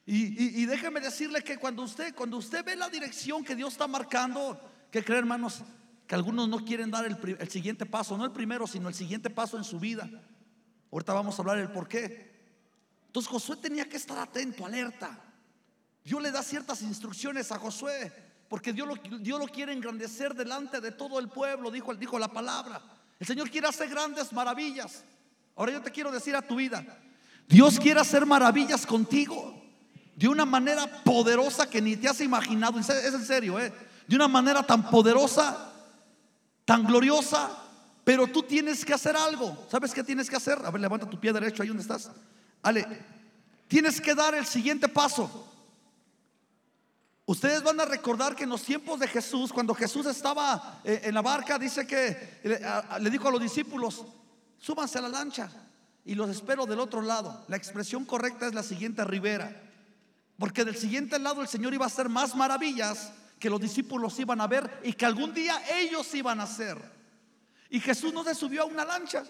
Y, 0.06 0.66
déjeme 0.66 1.00
decirle 1.00 1.42
que 1.42 1.58
cuando 1.58 1.84
usted, 1.84 2.14
cuando 2.14 2.38
usted 2.38 2.66
ve 2.66 2.76
la 2.76 2.90
dirección 2.90 3.46
que 3.46 3.56
Dios 3.56 3.74
está 3.74 3.88
marcando, 3.88 4.60
que 4.92 5.06
cree 5.06 5.20
hermanos, 5.20 5.62
que 6.06 6.16
algunos 6.16 6.50
no 6.50 6.66
quieren 6.66 6.92
dar 6.92 7.06
el, 7.06 7.38
el, 7.40 7.50
siguiente 7.50 7.86
paso, 7.86 8.18
no 8.18 8.26
el 8.26 8.32
primero, 8.32 8.68
sino 8.68 8.90
el 8.90 8.96
siguiente 8.96 9.30
paso 9.30 9.58
en 9.58 9.64
su 9.64 9.80
vida. 9.80 10.10
Ahorita 10.92 11.14
vamos 11.14 11.38
a 11.38 11.42
hablar 11.42 11.58
del 11.58 11.72
por 11.72 11.88
qué. 11.88 12.30
Entonces 13.06 13.32
Josué 13.32 13.56
tenía 13.56 13.88
que 13.88 13.96
estar 13.96 14.18
atento, 14.18 14.66
alerta. 14.66 15.18
Dios 16.04 16.22
le 16.22 16.32
da 16.32 16.44
ciertas 16.44 16.82
instrucciones 16.82 17.52
a 17.52 17.60
Josué 17.60 18.31
porque 18.52 18.74
Dios 18.74 18.86
lo, 18.86 18.96
Dios 19.20 19.40
lo 19.40 19.48
quiere 19.48 19.72
engrandecer 19.72 20.36
delante 20.36 20.82
de 20.82 20.92
todo 20.92 21.20
el 21.20 21.30
pueblo, 21.30 21.72
dijo, 21.72 21.96
dijo 21.96 22.20
la 22.20 22.28
palabra. 22.28 22.82
El 23.18 23.26
Señor 23.26 23.50
quiere 23.50 23.70
hacer 23.70 23.88
grandes 23.88 24.34
maravillas. 24.34 25.06
Ahora 25.56 25.72
yo 25.72 25.82
te 25.82 25.90
quiero 25.90 26.12
decir 26.12 26.36
a 26.36 26.42
tu 26.42 26.58
vida, 26.58 26.86
Dios 27.48 27.80
quiere 27.80 28.02
hacer 28.02 28.26
maravillas 28.26 28.86
contigo 28.86 29.58
de 30.18 30.28
una 30.28 30.44
manera 30.44 30.86
poderosa 31.06 31.70
que 31.70 31.82
ni 31.82 31.96
te 31.96 32.10
has 32.10 32.20
imaginado. 32.20 32.78
Es 32.78 32.90
en 32.90 33.24
serio, 33.24 33.58
¿eh? 33.58 33.72
De 34.06 34.18
una 34.18 34.28
manera 34.28 34.62
tan 34.64 34.90
poderosa, 34.90 35.72
tan 36.66 36.84
gloriosa, 36.84 37.50
pero 38.04 38.28
tú 38.28 38.44
tienes 38.44 38.84
que 38.84 38.94
hacer 38.94 39.16
algo. 39.16 39.66
¿Sabes 39.72 39.94
qué 39.94 40.04
tienes 40.04 40.30
que 40.30 40.36
hacer? 40.36 40.60
A 40.66 40.72
ver, 40.72 40.82
levanta 40.82 41.10
tu 41.10 41.18
pie 41.18 41.32
derecho 41.32 41.64
ahí 41.64 41.70
donde 41.70 41.84
estás. 41.84 42.12
Ale, 42.62 42.86
tienes 43.70 44.02
que 44.02 44.14
dar 44.14 44.36
el 44.36 44.46
siguiente 44.46 44.90
paso. 44.90 45.51
Ustedes 47.32 47.64
van 47.64 47.80
a 47.80 47.86
recordar 47.86 48.36
que 48.36 48.44
en 48.44 48.50
los 48.50 48.62
tiempos 48.62 49.00
de 49.00 49.08
Jesús, 49.08 49.54
cuando 49.54 49.74
Jesús 49.74 50.06
estaba 50.06 50.82
eh, 50.84 51.00
en 51.06 51.14
la 51.14 51.22
barca, 51.22 51.58
dice 51.58 51.88
que 51.88 52.42
le 52.44 53.10
dijo 53.10 53.30
a 53.30 53.32
los 53.32 53.40
discípulos, 53.40 54.04
súbanse 54.58 54.98
a 54.98 55.02
la 55.04 55.08
lancha 55.08 55.50
y 56.04 56.14
los 56.14 56.30
espero 56.30 56.66
del 56.66 56.82
otro 56.82 57.02
lado. 57.02 57.46
La 57.48 57.56
expresión 57.56 58.04
correcta 58.04 58.48
es 58.48 58.54
la 58.54 58.64
siguiente 58.64 59.06
ribera, 59.06 59.64
porque 60.38 60.66
del 60.66 60.76
siguiente 60.76 61.20
lado 61.20 61.42
el 61.42 61.48
Señor 61.48 61.74
iba 61.74 61.86
a 61.86 61.88
hacer 61.88 62.10
más 62.10 62.36
maravillas 62.36 63.14
que 63.40 63.50
los 63.50 63.62
discípulos 63.62 64.20
iban 64.20 64.42
a 64.42 64.48
ver 64.48 64.82
y 64.84 64.92
que 64.92 65.06
algún 65.06 65.34
día 65.34 65.58
ellos 65.80 66.14
iban 66.14 66.42
a 66.42 66.44
hacer. 66.44 66.78
Y 67.70 67.80
Jesús 67.80 68.12
no 68.12 68.26
se 68.26 68.36
subió 68.36 68.64
a 68.64 68.66
una 68.66 68.84
lancha. 68.84 69.24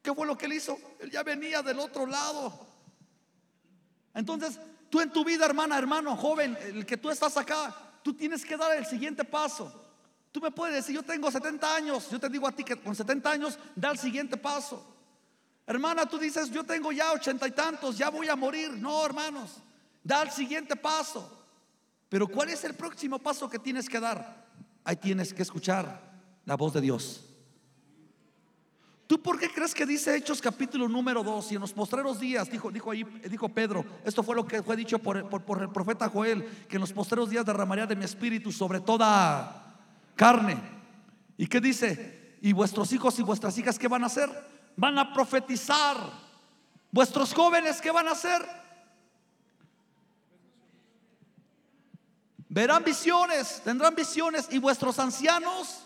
¿Qué 0.00 0.14
fue 0.14 0.26
lo 0.26 0.38
que 0.38 0.46
él 0.46 0.54
hizo? 0.54 0.78
Él 1.00 1.10
ya 1.10 1.22
venía 1.22 1.60
del 1.60 1.80
otro 1.80 2.06
lado. 2.06 2.66
Entonces, 4.14 4.58
Tú 4.90 5.00
en 5.00 5.10
tu 5.10 5.24
vida, 5.24 5.44
hermana, 5.44 5.76
hermano, 5.76 6.16
joven, 6.16 6.56
el 6.62 6.86
que 6.86 6.96
tú 6.96 7.10
estás 7.10 7.36
acá, 7.36 7.74
tú 8.02 8.14
tienes 8.14 8.44
que 8.44 8.56
dar 8.56 8.76
el 8.76 8.86
siguiente 8.86 9.24
paso. 9.24 9.84
Tú 10.32 10.40
me 10.40 10.50
puedes 10.50 10.76
decir, 10.76 10.94
yo 10.94 11.02
tengo 11.02 11.30
70 11.30 11.74
años, 11.74 12.10
yo 12.10 12.18
te 12.18 12.28
digo 12.28 12.46
a 12.46 12.52
ti 12.52 12.64
que 12.64 12.76
con 12.76 12.94
70 12.94 13.30
años 13.30 13.58
da 13.74 13.90
el 13.90 13.98
siguiente 13.98 14.36
paso. 14.36 14.84
Hermana, 15.66 16.06
tú 16.06 16.18
dices, 16.18 16.50
yo 16.50 16.64
tengo 16.64 16.92
ya 16.92 17.12
ochenta 17.12 17.46
y 17.46 17.50
tantos, 17.50 17.98
ya 17.98 18.08
voy 18.08 18.28
a 18.28 18.36
morir. 18.36 18.70
No, 18.70 19.04
hermanos, 19.04 19.58
da 20.02 20.22
el 20.22 20.30
siguiente 20.30 20.76
paso. 20.76 21.38
Pero 22.08 22.26
¿cuál 22.26 22.48
es 22.48 22.64
el 22.64 22.74
próximo 22.74 23.18
paso 23.18 23.50
que 23.50 23.58
tienes 23.58 23.88
que 23.88 24.00
dar? 24.00 24.46
Ahí 24.84 24.96
tienes 24.96 25.34
que 25.34 25.42
escuchar 25.42 26.00
la 26.46 26.56
voz 26.56 26.72
de 26.72 26.80
Dios. 26.80 27.27
¿Tú 29.08 29.22
por 29.22 29.40
qué 29.40 29.50
crees 29.50 29.74
que 29.74 29.86
dice 29.86 30.14
Hechos 30.14 30.38
capítulo 30.38 30.86
número 30.86 31.24
2? 31.24 31.52
Y 31.52 31.54
en 31.54 31.62
los 31.62 31.72
postreros 31.72 32.20
días, 32.20 32.50
dijo, 32.50 32.70
dijo, 32.70 32.90
ahí, 32.90 33.04
dijo 33.30 33.48
Pedro, 33.48 33.82
esto 34.04 34.22
fue 34.22 34.36
lo 34.36 34.46
que 34.46 34.62
fue 34.62 34.76
dicho 34.76 34.98
por, 34.98 35.26
por, 35.30 35.62
el 35.62 35.70
profeta 35.70 36.10
Joel, 36.10 36.44
que 36.68 36.76
en 36.76 36.82
los 36.82 36.92
postreros 36.92 37.30
días 37.30 37.46
derramaría 37.46 37.86
de 37.86 37.96
mi 37.96 38.04
espíritu 38.04 38.52
sobre 38.52 38.80
toda 38.80 39.78
carne. 40.14 40.58
¿Y 41.38 41.46
qué 41.46 41.58
dice? 41.58 42.36
Y 42.42 42.52
vuestros 42.52 42.92
hijos 42.92 43.18
y 43.18 43.22
vuestras 43.22 43.56
hijas, 43.56 43.78
¿qué 43.78 43.88
van 43.88 44.04
a 44.04 44.08
hacer? 44.08 44.28
Van 44.76 44.98
a 44.98 45.10
profetizar. 45.14 45.96
Vuestros 46.90 47.32
jóvenes, 47.32 47.80
¿qué 47.80 47.90
van 47.90 48.08
a 48.08 48.12
hacer? 48.12 48.42
Verán 52.50 52.84
visiones, 52.84 53.62
tendrán 53.64 53.94
visiones 53.94 54.48
y 54.50 54.58
vuestros 54.58 54.98
ancianos 54.98 55.82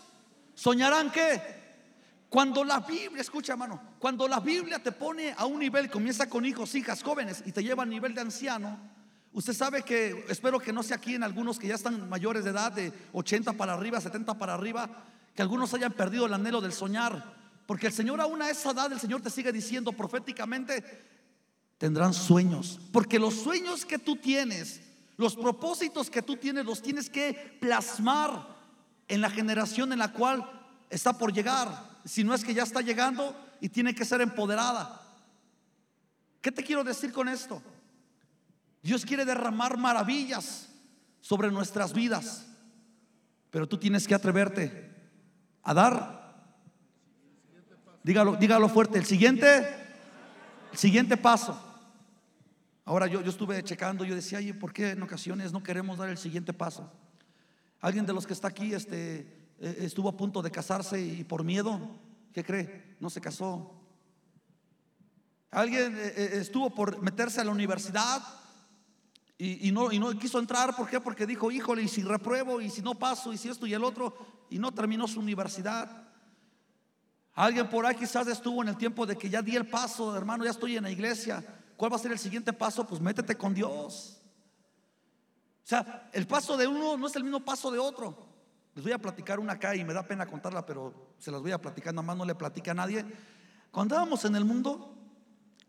soñarán 0.55 1.09
que 1.09 1.62
cuando 2.33 2.63
la 2.63 2.79
Biblia, 2.79 3.21
escucha 3.21 3.51
hermano, 3.51 3.79
cuando 3.99 4.27
la 4.27 4.39
Biblia 4.39 4.81
te 4.81 4.91
pone 4.91 5.35
a 5.37 5.45
un 5.45 5.59
nivel, 5.59 5.87
comienza 5.87 6.27
con 6.27 6.43
hijos, 6.43 6.73
hijas, 6.73 7.03
jóvenes 7.03 7.43
y 7.45 7.51
te 7.51 7.61
lleva 7.61 7.83
a 7.83 7.85
nivel 7.85 8.15
de 8.15 8.21
anciano, 8.21 8.79
Usted 9.33 9.53
sabe 9.53 9.83
que, 9.83 10.25
espero 10.29 10.59
que 10.59 10.73
no 10.73 10.81
sea 10.81 10.97
aquí 10.97 11.13
en 11.13 11.21
algunos 11.21 11.59
que 11.59 11.67
ya 11.67 11.75
están 11.75 12.09
mayores 12.09 12.43
de 12.43 12.49
edad, 12.49 12.71
de 12.71 12.91
80 13.13 13.53
para 13.53 13.73
arriba, 13.73 14.01
70 14.01 14.35
para 14.39 14.55
arriba, 14.55 14.89
que 15.35 15.43
algunos 15.43 15.75
hayan 15.75 15.91
perdido 15.91 16.25
el 16.25 16.33
anhelo 16.33 16.59
del 16.59 16.73
soñar. 16.73 17.35
Porque 17.67 17.87
el 17.87 17.93
Señor 17.93 18.19
aún 18.19 18.41
a 18.41 18.49
esa 18.49 18.71
edad, 18.71 18.91
el 18.91 18.99
Señor 18.99 19.21
te 19.21 19.29
sigue 19.29 19.51
diciendo 19.51 19.91
proféticamente, 19.91 20.83
tendrán 21.77 22.15
sueños. 22.15 22.79
Porque 22.91 23.19
los 23.19 23.35
sueños 23.35 23.85
que 23.85 23.99
tú 23.99 24.15
tienes, 24.15 24.81
los 25.17 25.35
propósitos 25.35 26.09
que 26.09 26.23
tú 26.23 26.37
tienes, 26.37 26.65
los 26.65 26.81
tienes 26.81 27.11
que 27.11 27.57
plasmar 27.59 28.47
en 29.07 29.21
la 29.21 29.29
generación 29.29 29.93
en 29.93 29.99
la 29.99 30.13
cual 30.13 30.49
está 30.89 31.15
por 31.15 31.31
llegar. 31.31 31.92
Si 32.05 32.23
no 32.23 32.33
es 32.33 32.43
que 32.43 32.53
ya 32.53 32.63
está 32.63 32.81
llegando 32.81 33.35
y 33.61 33.69
tiene 33.69 33.95
que 33.95 34.05
ser 34.05 34.21
empoderada. 34.21 35.01
¿Qué 36.41 36.51
te 36.51 36.63
quiero 36.63 36.83
decir 36.83 37.13
con 37.13 37.29
esto? 37.29 37.61
Dios 38.81 39.05
quiere 39.05 39.23
derramar 39.23 39.77
maravillas 39.77 40.67
sobre 41.21 41.49
nuestras 41.49 41.93
vidas, 41.93 42.45
pero 43.49 43.67
tú 43.67 43.77
tienes 43.77 44.05
que 44.05 44.13
atreverte 44.13 44.91
a 45.63 45.73
dar. 45.73 46.23
Dígalo, 48.03 48.35
dígalo 48.35 48.67
fuerte. 48.67 48.97
El 48.97 49.05
siguiente, 49.05 49.65
el 50.73 50.77
siguiente 50.77 51.15
paso. 51.15 51.57
Ahora 52.83 53.07
yo, 53.07 53.21
yo 53.21 53.29
estuve 53.29 53.63
checando, 53.63 54.03
yo 54.03 54.13
decía, 54.13 54.39
oye, 54.39 54.53
¿por 54.53 54.73
qué 54.73 54.91
en 54.91 55.01
ocasiones 55.01 55.53
no 55.53 55.63
queremos 55.63 55.97
dar 55.97 56.09
el 56.09 56.17
siguiente 56.17 56.51
paso? 56.51 56.91
Alguien 57.79 58.05
de 58.05 58.11
los 58.11 58.27
que 58.27 58.33
está 58.33 58.49
aquí 58.49 58.73
este, 58.73 59.42
estuvo 59.63 60.09
a 60.09 60.17
punto 60.17 60.41
de 60.41 60.51
casarse 60.51 60.99
y 60.99 61.23
por 61.23 61.43
miedo, 61.43 61.79
¿qué 62.33 62.43
cree? 62.43 62.95
No 62.99 63.09
se 63.09 63.21
casó. 63.21 63.71
Alguien 65.51 65.95
eh, 65.97 66.13
eh, 66.15 66.29
estuvo 66.33 66.73
por 66.73 67.01
meterse 67.01 67.39
a 67.39 67.43
la 67.43 67.51
universidad 67.51 68.21
y, 69.37 69.73
no, 69.73 69.91
y 69.91 69.99
no 69.99 70.17
quiso 70.17 70.39
entrar, 70.39 70.73
¿por 70.73 70.89
qué? 70.89 71.01
Porque 71.01 71.25
dijo, 71.25 71.51
híjole, 71.51 71.83
y 71.83 71.89
si 71.89 72.01
repruebo, 72.01 72.61
y 72.61 72.69
si 72.69 72.81
no 72.81 72.95
paso, 72.95 73.33
y 73.33 73.37
si 73.37 73.49
esto 73.49 73.67
y 73.67 73.73
el 73.73 73.83
otro, 73.83 74.15
y 74.49 74.57
no 74.57 74.73
terminó 74.73 75.05
su 75.05 75.19
universidad. 75.19 76.07
Alguien 77.33 77.69
por 77.69 77.85
ahí 77.85 77.95
quizás 77.95 78.25
estuvo 78.27 78.61
en 78.61 78.69
el 78.69 78.77
tiempo 78.77 79.05
de 79.05 79.17
que 79.17 79.29
ya 79.29 79.41
di 79.41 79.55
el 79.55 79.67
paso, 79.67 80.15
hermano, 80.15 80.45
ya 80.45 80.51
estoy 80.51 80.77
en 80.77 80.83
la 80.83 80.91
iglesia. 80.91 81.43
¿Cuál 81.75 81.91
va 81.91 81.97
a 81.97 81.99
ser 81.99 82.13
el 82.13 82.19
siguiente 82.19 82.53
paso? 82.53 82.87
Pues 82.87 83.01
métete 83.01 83.35
con 83.35 83.53
Dios. 83.53 84.17
O 85.63 85.67
sea, 85.67 86.09
el 86.13 86.25
paso 86.25 86.55
de 86.55 86.67
uno 86.67 86.95
no 86.95 87.07
es 87.07 87.15
el 87.17 87.23
mismo 87.23 87.41
paso 87.41 87.69
de 87.69 87.79
otro. 87.79 88.32
Les 88.75 88.83
voy 88.83 88.93
a 88.93 88.97
platicar 88.97 89.39
una 89.39 89.53
acá 89.53 89.75
y 89.75 89.83
me 89.83 89.93
da 89.93 90.03
pena 90.03 90.25
contarla, 90.25 90.65
pero 90.65 91.13
se 91.19 91.31
las 91.31 91.41
voy 91.41 91.51
a 91.51 91.61
platicar, 91.61 91.93
nada 91.93 92.05
más 92.05 92.17
no 92.17 92.25
le 92.25 92.35
platica 92.35 92.71
a 92.71 92.73
nadie. 92.73 93.05
Cuando 93.71 93.95
estábamos 93.95 94.25
en 94.25 94.35
el 94.35 94.45
mundo, 94.45 94.93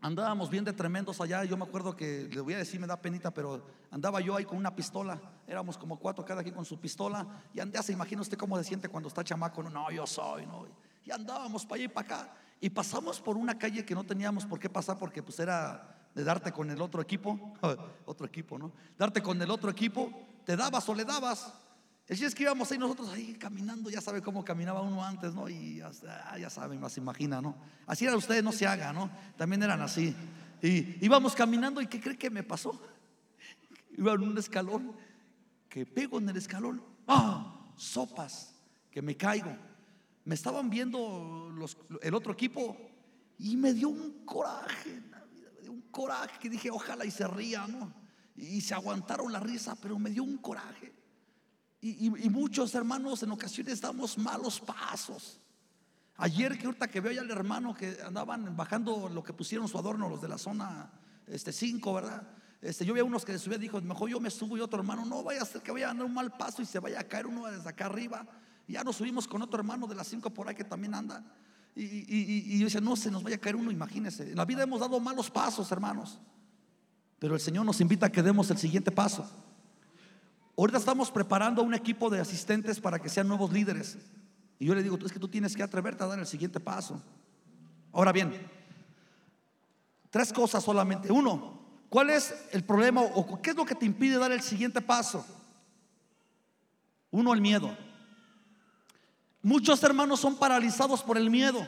Andábamos 0.05 0.51
bien 0.51 0.63
de 0.63 0.71
tremendos 0.71 1.19
allá. 1.19 1.43
Yo 1.45 1.57
me 1.57 1.63
acuerdo 1.63 1.95
que, 1.95 2.29
le 2.31 2.39
voy 2.39 2.53
a 2.53 2.59
decir, 2.59 2.79
me 2.79 2.85
da 2.85 3.01
penita, 3.01 3.33
pero 3.33 3.65
andaba 3.89 4.21
yo 4.21 4.35
ahí 4.35 4.45
con 4.45 4.55
una 4.55 4.75
pistola. 4.75 5.19
Éramos 5.47 5.79
como 5.79 5.97
cuatro 5.97 6.23
cada 6.23 6.43
quien 6.43 6.53
con 6.53 6.63
su 6.63 6.79
pistola. 6.79 7.25
Y 7.55 7.71
ya 7.71 7.81
se 7.81 7.93
imagina 7.93 8.21
usted 8.21 8.37
cómo 8.37 8.55
se 8.59 8.65
siente 8.65 8.87
cuando 8.87 9.09
está 9.09 9.23
chamaco. 9.23 9.63
No, 9.63 9.89
yo 9.89 10.05
soy, 10.05 10.45
no. 10.45 10.67
Y 11.03 11.09
andábamos 11.09 11.65
para 11.65 11.77
allá 11.77 11.85
y 11.85 11.87
para 11.87 12.05
acá. 12.05 12.33
Y 12.61 12.69
pasamos 12.69 13.19
por 13.19 13.35
una 13.35 13.57
calle 13.57 13.83
que 13.83 13.95
no 13.95 14.03
teníamos 14.03 14.45
por 14.45 14.59
qué 14.59 14.69
pasar 14.69 14.99
porque 14.99 15.23
pues 15.23 15.39
era 15.39 16.07
de 16.13 16.23
darte 16.23 16.51
con 16.51 16.69
el 16.69 16.79
otro 16.83 17.01
equipo. 17.01 17.53
otro 18.05 18.27
equipo, 18.27 18.59
¿no? 18.59 18.73
Darte 18.99 19.23
con 19.23 19.41
el 19.41 19.49
otro 19.49 19.71
equipo. 19.71 20.11
Te 20.45 20.55
dabas 20.55 20.87
o 20.87 20.93
le 20.93 21.03
dabas. 21.03 21.51
El 22.07 22.21
es 22.21 22.35
que 22.35 22.43
íbamos 22.43 22.71
ahí 22.71 22.77
nosotros 22.77 23.09
ahí 23.09 23.33
caminando, 23.33 23.89
ya 23.89 23.99
sabe 23.99 24.21
cómo 24.21 24.45
caminaba 24.45 24.81
uno 24.81 25.03
antes, 25.03 25.33
¿no? 25.33 25.49
Y 25.49 25.77
ya, 25.77 25.91
ya 26.39 26.49
saben, 26.51 26.79
más 26.79 26.95
imagina, 26.97 27.41
¿no? 27.41 27.55
Así 27.87 28.05
era 28.05 28.15
ustedes, 28.15 28.43
no 28.43 28.51
se 28.51 28.67
haga, 28.67 28.93
¿no? 28.93 29.09
También 29.37 29.63
eran 29.63 29.81
así. 29.81 30.15
Y 30.61 31.03
íbamos 31.03 31.33
caminando 31.33 31.81
y 31.81 31.87
¿qué 31.87 31.99
cree 31.99 32.17
que 32.17 32.29
me 32.29 32.43
pasó? 32.43 32.79
Iba 33.97 34.13
en 34.13 34.21
un 34.21 34.37
escalón, 34.37 34.95
que 35.67 35.85
pego 35.87 36.19
en 36.19 36.29
el 36.29 36.37
escalón, 36.37 36.83
¡ah! 37.07 37.71
Sopas, 37.75 38.53
que 38.91 39.01
me 39.01 39.17
caigo. 39.17 39.57
Me 40.25 40.35
estaban 40.35 40.69
viendo 40.69 41.51
los, 41.55 41.75
el 42.01 42.13
otro 42.13 42.33
equipo 42.33 42.77
y 43.39 43.57
me 43.57 43.73
dio 43.73 43.89
un 43.89 44.25
coraje, 44.25 45.01
me 45.55 45.61
dio 45.61 45.71
un 45.71 45.81
coraje 45.89 46.37
que 46.39 46.49
dije, 46.49 46.69
ojalá 46.69 47.03
y 47.03 47.11
se 47.11 47.27
ría, 47.27 47.65
¿no? 47.67 47.91
Y 48.35 48.61
se 48.61 48.75
aguantaron 48.75 49.31
la 49.31 49.39
risa, 49.39 49.75
pero 49.81 49.97
me 49.97 50.11
dio 50.11 50.23
un 50.23 50.37
coraje. 50.37 50.93
Y, 51.87 52.09
muchos 52.31 52.73
hermanos 52.73 53.21
en 53.21 53.31
ocasiones 53.31 53.79
damos 53.79 54.17
malos 54.17 54.59
pasos. 54.59 55.39
Ayer 56.17 56.57
que 56.57 56.65
ahorita 56.65 56.87
que 56.87 56.99
veo 56.99 57.11
ya 57.11 57.21
al 57.21 57.29
hermano 57.29 57.75
que 57.75 57.97
andaban 58.03 58.57
bajando 58.57 59.07
lo 59.07 59.23
que 59.23 59.33
pusieron 59.33 59.67
su 59.67 59.77
adorno, 59.77 60.09
los 60.09 60.19
de 60.19 60.27
la 60.27 60.39
zona 60.39 60.91
este 61.27 61.51
5, 61.51 61.93
¿verdad? 61.93 62.27
Este, 62.59 62.85
yo 62.85 62.95
vi 62.95 63.01
a 63.01 63.03
unos 63.03 63.23
que 63.23 63.33
se 63.33 63.37
subían, 63.37 63.61
dijo, 63.61 63.79
mejor 63.81 64.09
yo 64.09 64.19
me 64.19 64.31
subo 64.31 64.57
y 64.57 64.61
otro 64.61 64.79
hermano, 64.79 65.05
no 65.05 65.21
vaya 65.21 65.43
a 65.43 65.45
ser 65.45 65.61
que 65.61 65.71
vaya 65.71 65.91
a 65.91 65.93
dar 65.93 66.03
un 66.03 66.13
mal 66.15 66.35
paso 66.35 66.63
y 66.63 66.65
se 66.65 66.79
vaya 66.79 67.01
a 67.01 67.03
caer 67.03 67.27
uno 67.27 67.45
desde 67.45 67.69
acá 67.69 67.85
arriba. 67.85 68.25
Ya 68.67 68.83
nos 68.83 68.95
subimos 68.95 69.27
con 69.27 69.43
otro 69.43 69.59
hermano 69.59 69.85
de 69.85 69.93
las 69.93 70.07
5 70.07 70.31
por 70.31 70.49
ahí 70.49 70.55
que 70.55 70.63
también 70.63 70.95
anda. 70.95 71.23
Y, 71.75 71.83
y, 71.83 72.57
yo 72.57 72.65
decía, 72.65 72.81
no, 72.81 72.95
se 72.95 73.11
nos 73.11 73.21
vaya 73.21 73.35
a 73.35 73.39
caer 73.39 73.57
uno, 73.57 73.69
imagínense. 73.69 74.31
En 74.31 74.37
la 74.37 74.45
vida 74.45 74.63
hemos 74.63 74.79
dado 74.79 74.99
malos 74.99 75.29
pasos, 75.29 75.71
hermanos. 75.71 76.19
Pero 77.19 77.35
el 77.35 77.41
Señor 77.41 77.63
nos 77.63 77.79
invita 77.79 78.07
a 78.07 78.11
que 78.11 78.23
demos 78.23 78.49
el 78.49 78.57
siguiente 78.57 78.89
paso. 78.89 79.29
Ahorita 80.57 80.77
estamos 80.77 81.11
preparando 81.11 81.61
un 81.61 81.73
equipo 81.73 82.09
de 82.09 82.19
asistentes 82.19 82.79
para 82.79 82.99
que 82.99 83.09
sean 83.09 83.27
nuevos 83.27 83.51
líderes. 83.51 83.97
Y 84.57 84.65
yo 84.65 84.75
le 84.75 84.83
digo, 84.83 84.97
es 85.05 85.11
que 85.11 85.19
tú 85.19 85.27
tienes 85.27 85.55
que 85.55 85.63
atreverte 85.63 86.03
a 86.03 86.07
dar 86.07 86.19
el 86.19 86.27
siguiente 86.27 86.59
paso. 86.59 87.01
Ahora 87.91 88.11
bien, 88.11 88.33
tres 90.09 90.31
cosas 90.31 90.63
solamente. 90.63 91.11
Uno, 91.11 91.59
¿cuál 91.89 92.09
es 92.09 92.33
el 92.51 92.63
problema 92.63 93.01
o 93.01 93.41
qué 93.41 93.49
es 93.49 93.55
lo 93.55 93.65
que 93.65 93.75
te 93.75 93.85
impide 93.85 94.17
dar 94.17 94.31
el 94.31 94.41
siguiente 94.41 94.81
paso? 94.81 95.25
Uno, 97.11 97.33
el 97.33 97.41
miedo. 97.41 97.75
Muchos 99.41 99.83
hermanos 99.83 100.19
son 100.19 100.37
paralizados 100.37 101.03
por 101.03 101.17
el 101.17 101.29
miedo, 101.29 101.67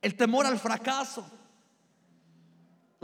el 0.00 0.16
temor 0.16 0.46
al 0.46 0.58
fracaso. 0.58 1.30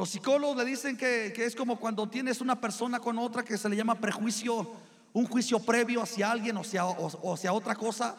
Los 0.03 0.11
psicólogos 0.11 0.57
le 0.57 0.65
dicen 0.65 0.97
que, 0.97 1.33
es 1.37 1.55
como 1.55 1.79
cuando 1.79 2.09
tienes 2.09 2.41
una 2.41 2.61
persona 2.61 2.99
con 2.99 3.17
otra 3.19 3.45
que 3.45 3.57
se 3.57 3.69
le 3.69 3.77
llama 3.77 3.95
prejuicio, 3.95 4.69
un 5.13 5.27
juicio 5.27 5.61
previo 5.61 6.03
hacia 6.03 6.29
alguien 6.29 6.57
o 6.57 6.63
hacia, 6.63 6.85
o, 6.87 7.33
hacia 7.33 7.53
otra 7.53 7.77
cosa. 7.77 8.17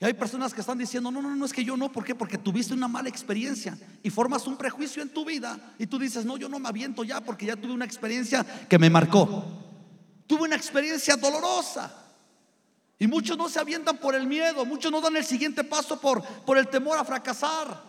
Y 0.00 0.04
hay 0.04 0.12
personas 0.14 0.52
que 0.52 0.60
están 0.60 0.76
diciendo, 0.76 1.12
no, 1.12 1.22
no, 1.22 1.36
no, 1.36 1.44
es 1.44 1.52
que 1.52 1.62
yo 1.62 1.76
no, 1.76 1.92
¿por 1.92 2.04
qué? 2.04 2.16
Porque 2.16 2.36
tuviste 2.36 2.74
una 2.74 2.88
mala 2.88 3.08
experiencia 3.08 3.78
y 4.02 4.10
formas 4.10 4.48
un 4.48 4.56
prejuicio 4.56 5.00
en 5.00 5.10
tu 5.10 5.24
vida 5.24 5.56
y 5.78 5.86
tú 5.86 6.00
dices, 6.00 6.24
no, 6.24 6.36
yo 6.36 6.48
no 6.48 6.58
me 6.58 6.68
aviento 6.68 7.04
ya 7.04 7.20
porque 7.20 7.46
ya 7.46 7.54
tuve 7.54 7.74
una 7.74 7.84
experiencia 7.84 8.44
que 8.68 8.76
me 8.76 8.90
marcó. 8.90 9.44
Tuve 10.26 10.42
una 10.42 10.56
experiencia 10.56 11.16
dolorosa. 11.16 11.94
Y 12.98 13.06
muchos 13.06 13.38
no 13.38 13.48
se 13.48 13.60
avientan 13.60 13.98
por 13.98 14.16
el 14.16 14.26
miedo, 14.26 14.64
muchos 14.64 14.90
no 14.90 15.00
dan 15.00 15.14
el 15.14 15.24
siguiente 15.24 15.62
paso 15.62 16.00
por, 16.00 16.24
por 16.24 16.58
el 16.58 16.66
temor 16.66 16.98
a 16.98 17.04
fracasar. 17.04 17.87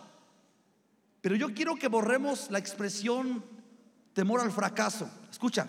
Pero 1.20 1.36
yo 1.36 1.52
quiero 1.54 1.76
que 1.76 1.88
borremos 1.88 2.50
la 2.50 2.58
expresión 2.58 3.44
temor 4.14 4.40
al 4.40 4.50
fracaso. 4.50 5.08
Escucha, 5.30 5.66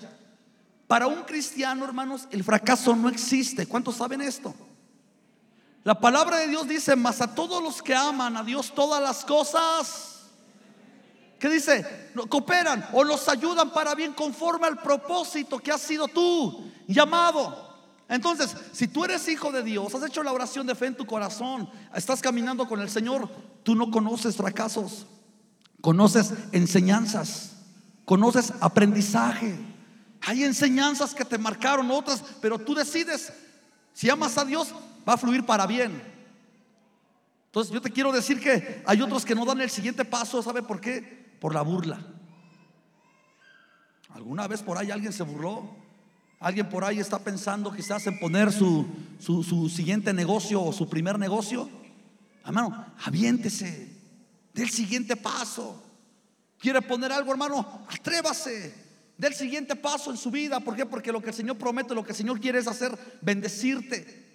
para 0.87 1.07
un 1.07 1.23
cristiano, 1.23 1.83
hermanos, 1.85 2.27
el 2.31 2.43
fracaso 2.43 2.95
no 2.95 3.09
existe. 3.09 3.67
¿Cuántos 3.67 3.95
saben 3.95 4.21
esto? 4.21 4.53
La 5.83 5.99
palabra 5.99 6.37
de 6.37 6.47
Dios 6.47 6.67
dice, 6.67 6.95
mas 6.95 7.21
a 7.21 7.33
todos 7.33 7.61
los 7.61 7.81
que 7.81 7.95
aman 7.95 8.37
a 8.37 8.43
Dios 8.43 8.73
todas 8.73 9.01
las 9.01 9.25
cosas, 9.25 10.29
¿qué 11.39 11.49
dice? 11.49 12.11
Cooperan 12.29 12.87
o 12.93 13.03
los 13.03 13.27
ayudan 13.27 13.71
para 13.71 13.95
bien 13.95 14.13
conforme 14.13 14.67
al 14.67 14.77
propósito 14.77 15.59
que 15.59 15.71
has 15.71 15.81
sido 15.81 16.07
tú 16.07 16.71
llamado. 16.87 17.71
Entonces, 18.07 18.55
si 18.73 18.87
tú 18.87 19.05
eres 19.05 19.27
hijo 19.27 19.51
de 19.51 19.63
Dios, 19.63 19.95
has 19.95 20.03
hecho 20.03 20.21
la 20.21 20.33
oración 20.33 20.67
de 20.67 20.75
fe 20.75 20.87
en 20.87 20.97
tu 20.97 21.05
corazón, 21.05 21.69
estás 21.95 22.21
caminando 22.21 22.67
con 22.67 22.79
el 22.79 22.89
Señor, 22.89 23.29
tú 23.63 23.73
no 23.73 23.89
conoces 23.89 24.35
fracasos 24.35 25.07
conoces 25.81 26.33
enseñanzas, 26.51 27.57
conoces 28.05 28.53
aprendizaje. 28.61 29.57
Hay 30.21 30.43
enseñanzas 30.43 31.13
que 31.13 31.25
te 31.25 31.37
marcaron, 31.37 31.89
otras, 31.91 32.23
pero 32.39 32.59
tú 32.59 32.75
decides, 32.75 33.33
si 33.93 34.09
amas 34.09 34.37
a 34.37 34.45
Dios, 34.45 34.73
va 35.07 35.13
a 35.13 35.17
fluir 35.17 35.45
para 35.45 35.65
bien. 35.65 36.01
Entonces 37.47 37.73
yo 37.73 37.81
te 37.81 37.91
quiero 37.91 38.11
decir 38.11 38.39
que 38.39 38.83
hay 38.85 39.01
otros 39.01 39.25
que 39.25 39.35
no 39.35 39.43
dan 39.43 39.59
el 39.59 39.69
siguiente 39.69 40.05
paso, 40.05 40.41
¿sabe 40.41 40.61
por 40.61 40.79
qué? 40.79 41.35
Por 41.41 41.53
la 41.53 41.63
burla. 41.63 41.99
¿Alguna 44.13 44.47
vez 44.47 44.61
por 44.61 44.77
ahí 44.77 44.91
alguien 44.91 45.11
se 45.11 45.23
burló? 45.23 45.75
¿Alguien 46.39 46.69
por 46.69 46.83
ahí 46.83 46.99
está 46.99 47.19
pensando 47.19 47.71
quizás 47.71 48.05
en 48.07 48.19
poner 48.19 48.51
su, 48.51 48.87
su, 49.19 49.43
su 49.43 49.69
siguiente 49.69 50.13
negocio 50.13 50.61
o 50.61 50.71
su 50.71 50.89
primer 50.89 51.19
negocio? 51.19 51.69
Hermano, 52.43 52.85
aviéntese 53.03 53.90
del 54.53 54.69
siguiente 54.69 55.15
paso. 55.15 55.81
¿Quiere 56.57 56.81
poner 56.81 57.11
algo, 57.11 57.31
hermano? 57.31 57.85
Atrévase. 57.89 58.73
Del 59.17 59.33
siguiente 59.35 59.75
paso 59.75 60.11
en 60.11 60.17
su 60.17 60.31
vida. 60.31 60.59
¿Por 60.59 60.75
qué? 60.75 60.85
Porque 60.85 61.11
lo 61.11 61.21
que 61.21 61.29
el 61.29 61.35
Señor 61.35 61.57
promete, 61.57 61.93
lo 61.93 62.03
que 62.03 62.11
el 62.11 62.17
Señor 62.17 62.39
quiere 62.39 62.59
es 62.59 62.67
hacer, 62.67 62.97
bendecirte. 63.21 64.31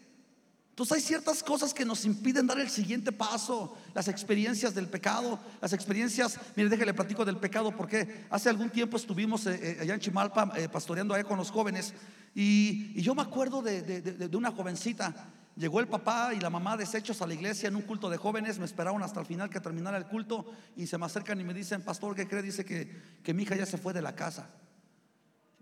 Entonces 0.76 0.99
hay 0.99 1.02
ciertas 1.02 1.42
cosas 1.42 1.73
que 1.73 1.87
nos 1.87 2.04
impiden 2.04 2.46
dar 2.46 2.61
el 2.61 2.68
siguiente 2.68 3.11
paso, 3.11 3.75
las 3.94 4.08
experiencias 4.08 4.75
del 4.75 4.88
pecado, 4.88 5.40
las 5.62 5.73
experiencias, 5.73 6.38
mire, 6.54 6.68
déjale 6.68 6.92
platico 6.92 7.25
del 7.25 7.38
pecado 7.38 7.75
porque 7.75 8.26
hace 8.28 8.50
algún 8.50 8.68
tiempo 8.68 8.99
estuvimos 8.99 9.46
eh, 9.46 9.58
eh, 9.58 9.78
allá 9.80 9.94
en 9.94 10.00
Chimalpa 10.00 10.52
eh, 10.54 10.68
pastoreando 10.68 11.14
allá 11.14 11.25
con 11.25 11.38
los 11.38 11.50
jóvenes 11.50 11.94
y, 12.35 12.92
yo 13.00 13.14
me 13.14 13.23
acuerdo 13.23 13.62
de, 13.62 14.28
una 14.35 14.50
jovencita, 14.50 15.14
llegó 15.56 15.80
el 15.80 15.88
papá 15.88 16.34
y 16.34 16.40
la 16.40 16.50
mamá 16.50 16.76
deshechos 16.76 17.20
a 17.22 17.26
la 17.26 17.34
iglesia 17.34 17.68
en 17.68 17.76
un 17.76 17.82
culto 17.82 18.08
de 18.10 18.16
jóvenes, 18.16 18.58
me 18.58 18.64
esperaron 18.64 19.02
hasta 19.02 19.20
el 19.20 19.26
final 19.26 19.50
que 19.50 19.60
terminara 19.60 19.96
el 19.96 20.06
culto 20.06 20.46
y 20.76 20.86
se 20.86 20.98
me 20.98 21.06
acercan 21.06 21.40
y 21.40 21.44
me 21.44 21.54
dicen, 21.54 21.82
pastor, 21.82 22.14
¿qué 22.14 22.28
cree? 22.28 22.42
Dice 22.42 22.64
que, 22.64 23.18
que 23.22 23.34
mi 23.34 23.42
hija 23.42 23.56
ya 23.56 23.66
se 23.66 23.78
fue 23.78 23.92
de 23.92 24.02
la 24.02 24.14
casa. 24.14 24.50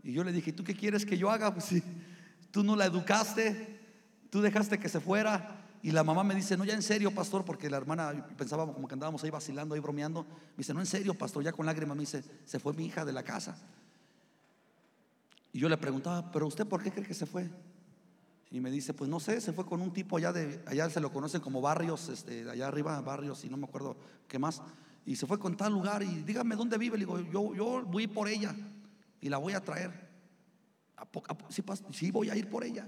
Y 0.02 0.12
yo 0.12 0.22
le 0.22 0.32
dije, 0.32 0.52
¿tú 0.52 0.64
qué 0.64 0.74
quieres 0.74 1.06
que 1.06 1.16
yo 1.16 1.30
haga? 1.30 1.52
Pues 1.54 1.64
si 1.64 1.82
tú 2.50 2.62
no 2.62 2.76
la 2.76 2.84
educaste, 2.84 3.80
tú 4.30 4.42
dejaste 4.42 4.78
que 4.78 4.88
se 4.88 5.00
fuera. 5.00 5.60
Y 5.82 5.92
la 5.92 6.02
mamá 6.02 6.24
me 6.24 6.34
dice, 6.34 6.56
no, 6.56 6.64
ya 6.64 6.74
en 6.74 6.82
serio, 6.82 7.10
pastor, 7.10 7.44
porque 7.44 7.70
la 7.70 7.76
hermana 7.76 8.26
pensaba 8.36 8.66
como 8.72 8.88
que 8.88 8.94
andábamos 8.94 9.22
ahí 9.22 9.30
vacilando, 9.30 9.74
ahí 9.74 9.80
bromeando. 9.80 10.24
Me 10.24 10.58
dice, 10.58 10.74
no, 10.74 10.80
en 10.80 10.86
serio, 10.86 11.14
pastor, 11.14 11.42
ya 11.44 11.52
con 11.52 11.66
lágrimas 11.66 11.96
me 11.96 12.02
dice, 12.02 12.24
se 12.44 12.58
fue 12.58 12.72
mi 12.72 12.86
hija 12.86 13.04
de 13.04 13.12
la 13.12 13.22
casa. 13.22 13.56
Y 15.52 15.60
yo 15.60 15.68
le 15.68 15.76
preguntaba, 15.76 16.30
pero 16.32 16.46
usted 16.46 16.66
por 16.66 16.82
qué 16.82 16.90
cree 16.90 17.06
que 17.06 17.14
se 17.14 17.26
fue? 17.26 17.50
Y 18.54 18.60
me 18.60 18.70
dice, 18.70 18.94
pues 18.94 19.10
no 19.10 19.18
sé, 19.18 19.40
se 19.40 19.52
fue 19.52 19.66
con 19.66 19.82
un 19.82 19.92
tipo 19.92 20.16
allá 20.16 20.32
de, 20.32 20.62
allá 20.66 20.88
se 20.88 21.00
lo 21.00 21.12
conocen 21.12 21.40
como 21.40 21.60
barrios, 21.60 22.08
este, 22.08 22.48
allá 22.48 22.68
arriba, 22.68 23.00
barrios, 23.00 23.44
y 23.44 23.48
no 23.48 23.56
me 23.56 23.64
acuerdo 23.64 23.96
qué 24.28 24.38
más. 24.38 24.62
Y 25.04 25.16
se 25.16 25.26
fue 25.26 25.40
con 25.40 25.56
tal 25.56 25.72
lugar 25.72 26.04
y 26.04 26.22
dígame 26.22 26.54
dónde 26.54 26.78
vive. 26.78 26.96
Le 26.96 27.04
digo, 27.04 27.18
yo, 27.18 27.52
yo 27.52 27.82
voy 27.84 28.06
por 28.06 28.28
ella 28.28 28.54
y 29.20 29.28
la 29.28 29.38
voy 29.38 29.54
a 29.54 29.60
traer. 29.60 29.90
¿A, 30.96 31.04
sí, 31.48 31.64
sí, 31.90 32.12
voy 32.12 32.30
a 32.30 32.36
ir 32.36 32.48
por 32.48 32.62
ella. 32.62 32.86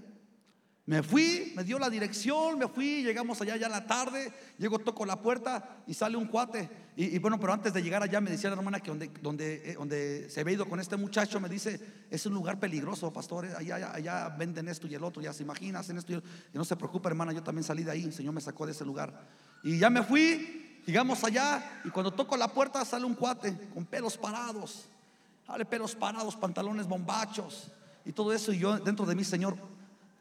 Me 0.87 1.03
fui, 1.03 1.53
me 1.57 1.65
dio 1.65 1.81
la 1.81 1.91
dirección, 1.91 2.61
me 2.61 2.69
fui, 2.69 3.03
llegamos 3.03 3.41
allá 3.41 3.57
ya 3.57 3.69
la 3.69 3.85
tarde, 3.89 4.33
llego, 4.57 4.79
toco 4.79 5.05
la 5.05 5.21
puerta 5.21 5.83
y 5.85 5.95
sale 5.95 6.17
un 6.17 6.27
cuate. 6.27 6.71
Y, 6.95 7.19
bueno, 7.19 7.41
pero 7.41 7.53
antes 7.53 7.73
de 7.75 7.83
llegar 7.83 8.05
allá 8.05 8.21
me 8.21 8.31
decía 8.31 8.51
la 8.51 8.57
hermana 8.57 8.79
que 8.79 8.93
donde, 9.21 9.63
eh, 9.65 9.75
donde 9.75 10.31
se 10.31 10.41
había 10.41 10.55
ido 10.55 10.69
con 10.69 10.79
este 10.79 10.97
muchacho, 10.97 11.41
me 11.41 11.49
dice, 11.49 11.81
es 12.09 12.25
un 12.27 12.35
lugar 12.35 12.61
peligroso, 12.61 13.13
pastor, 13.13 13.47
allá, 13.47 13.93
allá, 13.93 14.29
venden 14.39 14.69
esto 14.69 14.87
y 14.87 14.95
el 14.95 15.03
otro, 15.03 15.21
ya 15.21 15.33
se 15.33 15.43
imaginan, 15.43 15.81
hacen 15.81 15.99
esto 15.99 16.13
y, 16.13 16.17
y 16.17 16.23
no 16.57 16.65
se 16.65 16.77
preocupe, 16.77 17.09
hermana, 17.09 17.33
yo 17.33 17.43
también 17.43 17.65
salí 17.65 17.83
de 17.83 17.91
ahí, 17.91 18.05
el 18.05 18.13
Señor 18.13 18.33
me 18.33 18.41
sacó 18.41 18.65
de 18.65 18.71
ese 18.71 18.85
lugar. 18.85 19.27
Y 19.65 19.81
ya 19.81 19.91
me 19.91 20.05
fui, 20.05 20.83
llegamos 20.87 21.25
allá 21.25 21.81
y 21.85 21.91
cuando 21.91 22.13
toco 22.13 22.37
la 22.37 22.47
puerta 22.47 22.85
sale 22.85 23.07
un 23.07 23.15
cuate 23.15 23.59
con 23.75 23.85
pelos 23.87 24.17
parados, 24.17 24.85
sale 25.45 25.65
pelos 25.65 25.97
parados, 25.97 26.37
pantalones 26.37 26.87
bombachos 26.87 27.73
y 28.05 28.13
todo 28.13 28.33
eso 28.33 28.53
y 28.53 28.61
yo 28.61 28.79
dentro 28.79 29.05
de 29.05 29.17
mí, 29.17 29.25
Señor, 29.25 29.57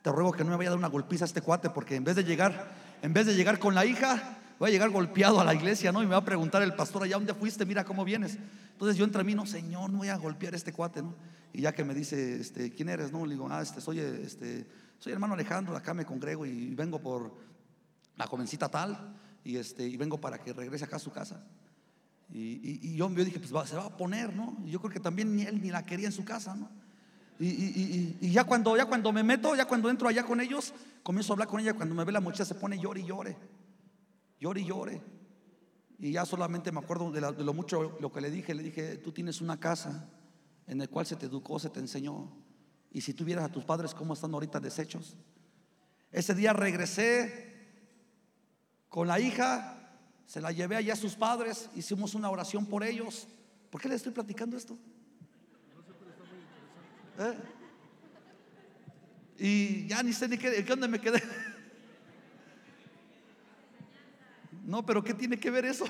te 0.05 0.11
ruego 0.11 0.33
que 0.33 0.43
no 0.43 0.51
me 0.51 0.57
vaya 0.57 0.69
a 0.69 0.73
dar 0.73 0.77
una 0.77 0.87
golpiza 0.87 1.25
a 1.25 1.27
este 1.27 1.41
cuate, 1.41 1.71
porque 1.71 1.95
en 1.95 2.03
vez 2.03 2.15
de 2.15 2.23
llegar, 2.23 2.71
en 3.01 3.11
vez 3.11 3.25
de 3.25 3.33
llegar 3.33 3.57
con 3.57 3.73
la 3.73 3.87
hija, 3.87 4.37
voy 4.59 4.69
a 4.69 4.71
llegar 4.71 4.91
golpeado 4.91 5.39
a 5.39 5.43
la 5.43 5.55
iglesia, 5.55 5.91
¿no? 5.91 6.03
Y 6.03 6.05
me 6.05 6.11
va 6.11 6.17
a 6.17 6.23
preguntar 6.23 6.61
el 6.61 6.75
pastor 6.75 7.01
allá 7.01 7.15
dónde 7.15 7.33
fuiste, 7.33 7.65
mira 7.65 7.83
cómo 7.83 8.05
vienes. 8.05 8.37
Entonces 8.73 8.97
yo 8.97 9.03
entre 9.03 9.23
mí, 9.23 9.33
no, 9.33 9.47
Señor, 9.47 9.89
no 9.89 9.97
voy 9.97 10.09
a 10.09 10.17
golpear 10.17 10.53
a 10.53 10.57
este 10.57 10.71
cuate, 10.71 11.01
¿no? 11.01 11.15
Y 11.53 11.61
ya 11.61 11.73
que 11.73 11.83
me 11.83 11.95
dice, 11.95 12.39
este, 12.39 12.71
¿quién 12.71 12.89
eres? 12.89 13.11
No, 13.11 13.25
le 13.25 13.33
digo, 13.33 13.47
ah, 13.49 13.63
este, 13.63 13.81
soy, 13.81 13.97
este, 13.97 14.67
soy 14.99 15.11
hermano 15.11 15.33
Alejandro, 15.33 15.75
acá 15.75 15.95
me 15.95 16.05
congrego 16.05 16.45
y 16.45 16.75
vengo 16.75 16.99
por 16.99 17.33
la 18.15 18.27
jovencita 18.27 18.69
tal, 18.69 19.17
y 19.43 19.57
este, 19.57 19.87
y 19.87 19.97
vengo 19.97 20.21
para 20.21 20.37
que 20.37 20.53
regrese 20.53 20.85
acá 20.85 20.97
a 20.97 20.99
su 20.99 21.11
casa. 21.11 21.43
Y, 22.31 22.95
yo, 22.95 23.09
yo, 23.09 23.25
dije, 23.25 23.39
pues 23.39 23.49
se 23.67 23.75
va 23.75 23.85
a 23.85 23.97
poner, 23.97 24.35
¿no? 24.35 24.55
Y 24.67 24.69
yo 24.69 24.79
creo 24.79 24.91
que 24.91 24.99
también 24.99 25.35
ni 25.35 25.41
él 25.41 25.63
ni 25.63 25.71
la 25.71 25.83
quería 25.83 26.05
en 26.05 26.13
su 26.13 26.23
casa, 26.23 26.53
¿no? 26.53 26.84
Y, 27.39 28.31
ya, 28.31 28.45
cuando, 28.45 28.77
ya 28.77 28.85
cuando 28.85 29.11
me 29.11 29.23
meto, 29.23 29.55
ya 29.55 29.65
cuando 29.65 29.89
entro 29.89 30.07
allá 30.07 30.23
con 30.23 30.39
ellos, 30.39 30.73
comienzo 31.03 31.33
a 31.33 31.35
hablar 31.35 31.47
con 31.47 31.59
ella. 31.59 31.73
Cuando 31.73 31.93
me 31.93 32.03
ve 32.03 32.11
la 32.11 32.21
muchacha 32.21 32.45
se 32.45 32.55
pone 32.55 32.79
llore 32.79 33.01
y 33.01 33.05
llore. 33.05 33.35
Llore 34.39 34.61
y 34.61 34.65
llore. 34.65 35.01
Y 35.97 36.11
ya 36.11 36.25
solamente 36.25 36.71
me 36.71 36.79
acuerdo 36.79 37.11
de, 37.11 37.21
lo 37.21 37.53
mucho 37.53 37.97
lo 37.99 38.11
que 38.11 38.21
le 38.21 38.31
dije. 38.31 38.53
Le 38.53 38.63
dije, 38.63 38.97
tú 38.97 39.11
tienes 39.11 39.41
una 39.41 39.59
casa 39.59 40.09
en 40.67 40.79
la 40.79 40.87
cual 40.87 41.05
se 41.05 41.15
te 41.15 41.25
educó, 41.25 41.59
se 41.59 41.69
te 41.69 41.79
enseñó. 41.79 42.31
Y 42.91 43.01
si 43.01 43.13
tuvieras 43.13 43.45
a 43.45 43.51
tus 43.51 43.65
padres 43.65 43.93
cómo 43.93 44.13
están 44.13 44.33
ahorita 44.33 44.59
deshechos. 44.59 45.17
Ese 46.11 46.33
día 46.33 46.53
regresé 46.53 47.53
con 48.87 49.07
la 49.07 49.19
hija, 49.19 49.75
se 50.25 50.39
la 50.39 50.53
llevé 50.53 50.77
allá 50.77 50.93
a 50.93 50.97
sus 50.97 51.15
padres, 51.15 51.69
hicimos 51.75 52.15
una 52.15 52.29
oración 52.29 52.65
por 52.65 52.83
ellos. 52.83 53.27
¿Por 53.69 53.81
qué 53.81 53.89
le 53.89 53.95
estoy 53.95 54.13
platicando 54.13 54.55
esto? 54.55 54.77
¿Eh? 57.19 57.33
Y 59.37 59.87
ya 59.87 60.01
ni 60.03 60.13
sé 60.13 60.27
ni 60.27 60.37
qué, 60.37 60.63
¿dónde 60.63 60.87
me 60.87 60.99
quedé? 60.99 61.21
No, 64.65 64.85
pero 64.85 65.03
¿qué 65.03 65.13
tiene 65.13 65.39
que 65.39 65.51
ver 65.51 65.65
eso? 65.65 65.85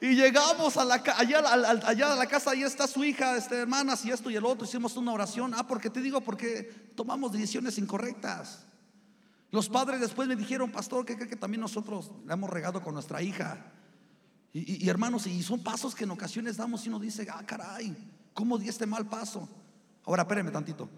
Y 0.00 0.14
llegamos 0.14 0.76
a 0.76 0.84
la, 0.84 0.94
allá, 0.94 1.38
allá, 1.84 2.12
a 2.12 2.16
la 2.16 2.26
casa, 2.26 2.50
ahí 2.50 2.62
está 2.62 2.86
su 2.86 3.02
hija, 3.02 3.36
este, 3.36 3.56
hermanas, 3.60 4.04
y 4.04 4.10
esto 4.10 4.30
y 4.30 4.36
el 4.36 4.44
otro. 4.44 4.66
Hicimos 4.66 4.96
una 4.96 5.12
oración. 5.12 5.54
Ah, 5.54 5.66
porque 5.66 5.88
te 5.88 6.00
digo, 6.00 6.20
porque 6.20 6.64
tomamos 6.94 7.32
decisiones 7.32 7.78
incorrectas. 7.78 8.66
Los 9.50 9.68
padres 9.68 10.00
después 10.00 10.28
me 10.28 10.36
dijeron, 10.36 10.70
pastor, 10.70 11.06
que 11.06 11.16
cree 11.16 11.28
que 11.28 11.36
también 11.36 11.62
nosotros 11.62 12.12
le 12.26 12.32
hemos 12.32 12.50
regado 12.50 12.82
con 12.82 12.94
nuestra 12.94 13.22
hija. 13.22 13.72
Y, 14.58 14.88
hermanos, 14.88 15.26
y 15.26 15.42
son 15.42 15.62
pasos 15.62 15.94
que 15.94 16.04
en 16.04 16.10
ocasiones 16.12 16.56
damos 16.56 16.82
y 16.86 16.88
uno 16.88 16.98
dice, 16.98 17.26
ah, 17.30 17.44
caray, 17.44 17.94
¿cómo 18.32 18.56
di 18.56 18.70
este 18.70 18.86
mal 18.86 19.06
paso? 19.06 19.46
Ahora, 20.06 20.22
espérenme 20.22 20.50
tantito. 20.50 20.88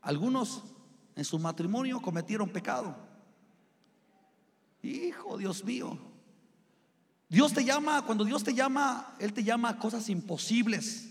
Algunos 0.00 0.62
en 1.14 1.26
su 1.26 1.38
matrimonio 1.38 2.00
cometieron 2.00 2.48
pecado. 2.48 2.96
Hijo, 4.82 5.36
Dios 5.36 5.62
mío. 5.62 5.98
Dios 7.28 7.52
te 7.52 7.62
llama, 7.62 8.00
cuando 8.06 8.24
Dios 8.24 8.42
te 8.42 8.54
llama, 8.54 9.14
Él 9.18 9.34
te 9.34 9.44
llama 9.44 9.68
a 9.68 9.78
cosas 9.78 10.08
imposibles. 10.08 11.10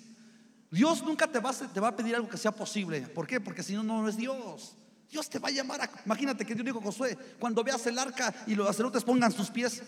Dios 0.72 1.04
nunca 1.04 1.32
te 1.32 1.38
va, 1.38 1.52
a, 1.52 1.54
te 1.54 1.80
va 1.80 1.90
a 1.90 1.96
pedir 1.96 2.16
algo 2.16 2.30
que 2.30 2.38
sea 2.38 2.52
posible. 2.52 3.02
¿Por 3.02 3.28
qué? 3.28 3.40
Porque 3.40 3.62
si 3.62 3.76
no, 3.76 3.84
no 3.84 4.10
es 4.10 4.18
Dios. 4.18 4.76
Dios 5.08 5.30
te 5.30 5.38
va 5.38 5.50
a 5.50 5.52
llamar 5.52 5.88
imagínate 6.04 6.48
que 6.48 6.56
Dios 6.56 6.66
dijo 6.66 6.82
Josué, 6.82 7.16
cuando 7.40 7.64
veas 7.64 7.86
el 7.86 8.00
arca 8.00 8.34
y 8.48 8.56
los 8.56 8.66
sacerdotes 8.66 9.04
pongan 9.04 9.32
sus 9.32 9.52
pies 9.52 9.84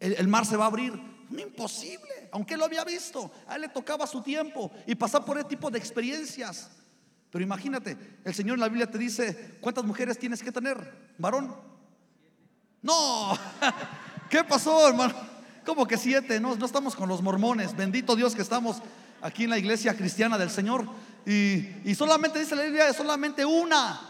el, 0.00 0.28
mar 0.28 0.46
se 0.46 0.56
va 0.56 0.64
a 0.64 0.68
abrir. 0.68 0.92
Imposible, 1.30 2.28
aunque 2.32 2.56
lo 2.56 2.64
había 2.64 2.84
visto. 2.84 3.30
A 3.46 3.56
él 3.56 3.62
le 3.62 3.68
tocaba 3.68 4.06
su 4.06 4.22
tiempo 4.22 4.70
y 4.86 4.94
pasar 4.94 5.24
por 5.24 5.38
ese 5.38 5.48
tipo 5.48 5.70
de 5.70 5.78
experiencias. 5.78 6.70
Pero 7.30 7.44
imagínate, 7.44 7.96
el 8.24 8.34
Señor 8.34 8.54
en 8.54 8.60
la 8.60 8.68
Biblia 8.68 8.90
te 8.90 8.96
dice, 8.96 9.58
¿cuántas 9.60 9.84
mujeres 9.84 10.18
tienes 10.18 10.42
que 10.42 10.50
tener? 10.50 11.12
¿Varón? 11.18 11.54
No, 12.80 13.38
¿qué 14.30 14.42
pasó, 14.44 14.88
hermano? 14.88 15.14
Como 15.66 15.86
que 15.86 15.98
siete, 15.98 16.40
no, 16.40 16.56
no 16.56 16.64
estamos 16.64 16.96
con 16.96 17.08
los 17.08 17.20
mormones. 17.20 17.76
Bendito 17.76 18.16
Dios 18.16 18.34
que 18.34 18.40
estamos 18.40 18.80
aquí 19.20 19.44
en 19.44 19.50
la 19.50 19.58
iglesia 19.58 19.94
cristiana 19.94 20.38
del 20.38 20.48
Señor. 20.48 20.86
Y, 21.26 21.68
y 21.84 21.94
solamente 21.94 22.38
dice 22.38 22.56
la 22.56 22.62
Biblia, 22.62 22.90
solamente 22.94 23.44
una. 23.44 24.00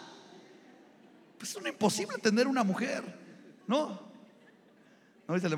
Pues 1.37 1.57
es 1.57 1.67
imposible 1.67 2.19
tener 2.19 2.47
una 2.47 2.63
mujer, 2.63 3.03
¿no? 3.67 4.08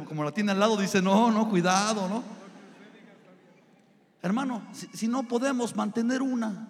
Como 0.04 0.24
la 0.24 0.32
tiene 0.32 0.50
al 0.50 0.58
lado, 0.58 0.76
dice, 0.76 1.00
no, 1.00 1.30
no, 1.30 1.48
cuidado, 1.48 2.08
¿no? 2.08 2.24
Hermano, 4.20 4.66
si, 4.72 5.06
no 5.06 5.28
podemos 5.28 5.76
mantener 5.76 6.22
una, 6.22 6.68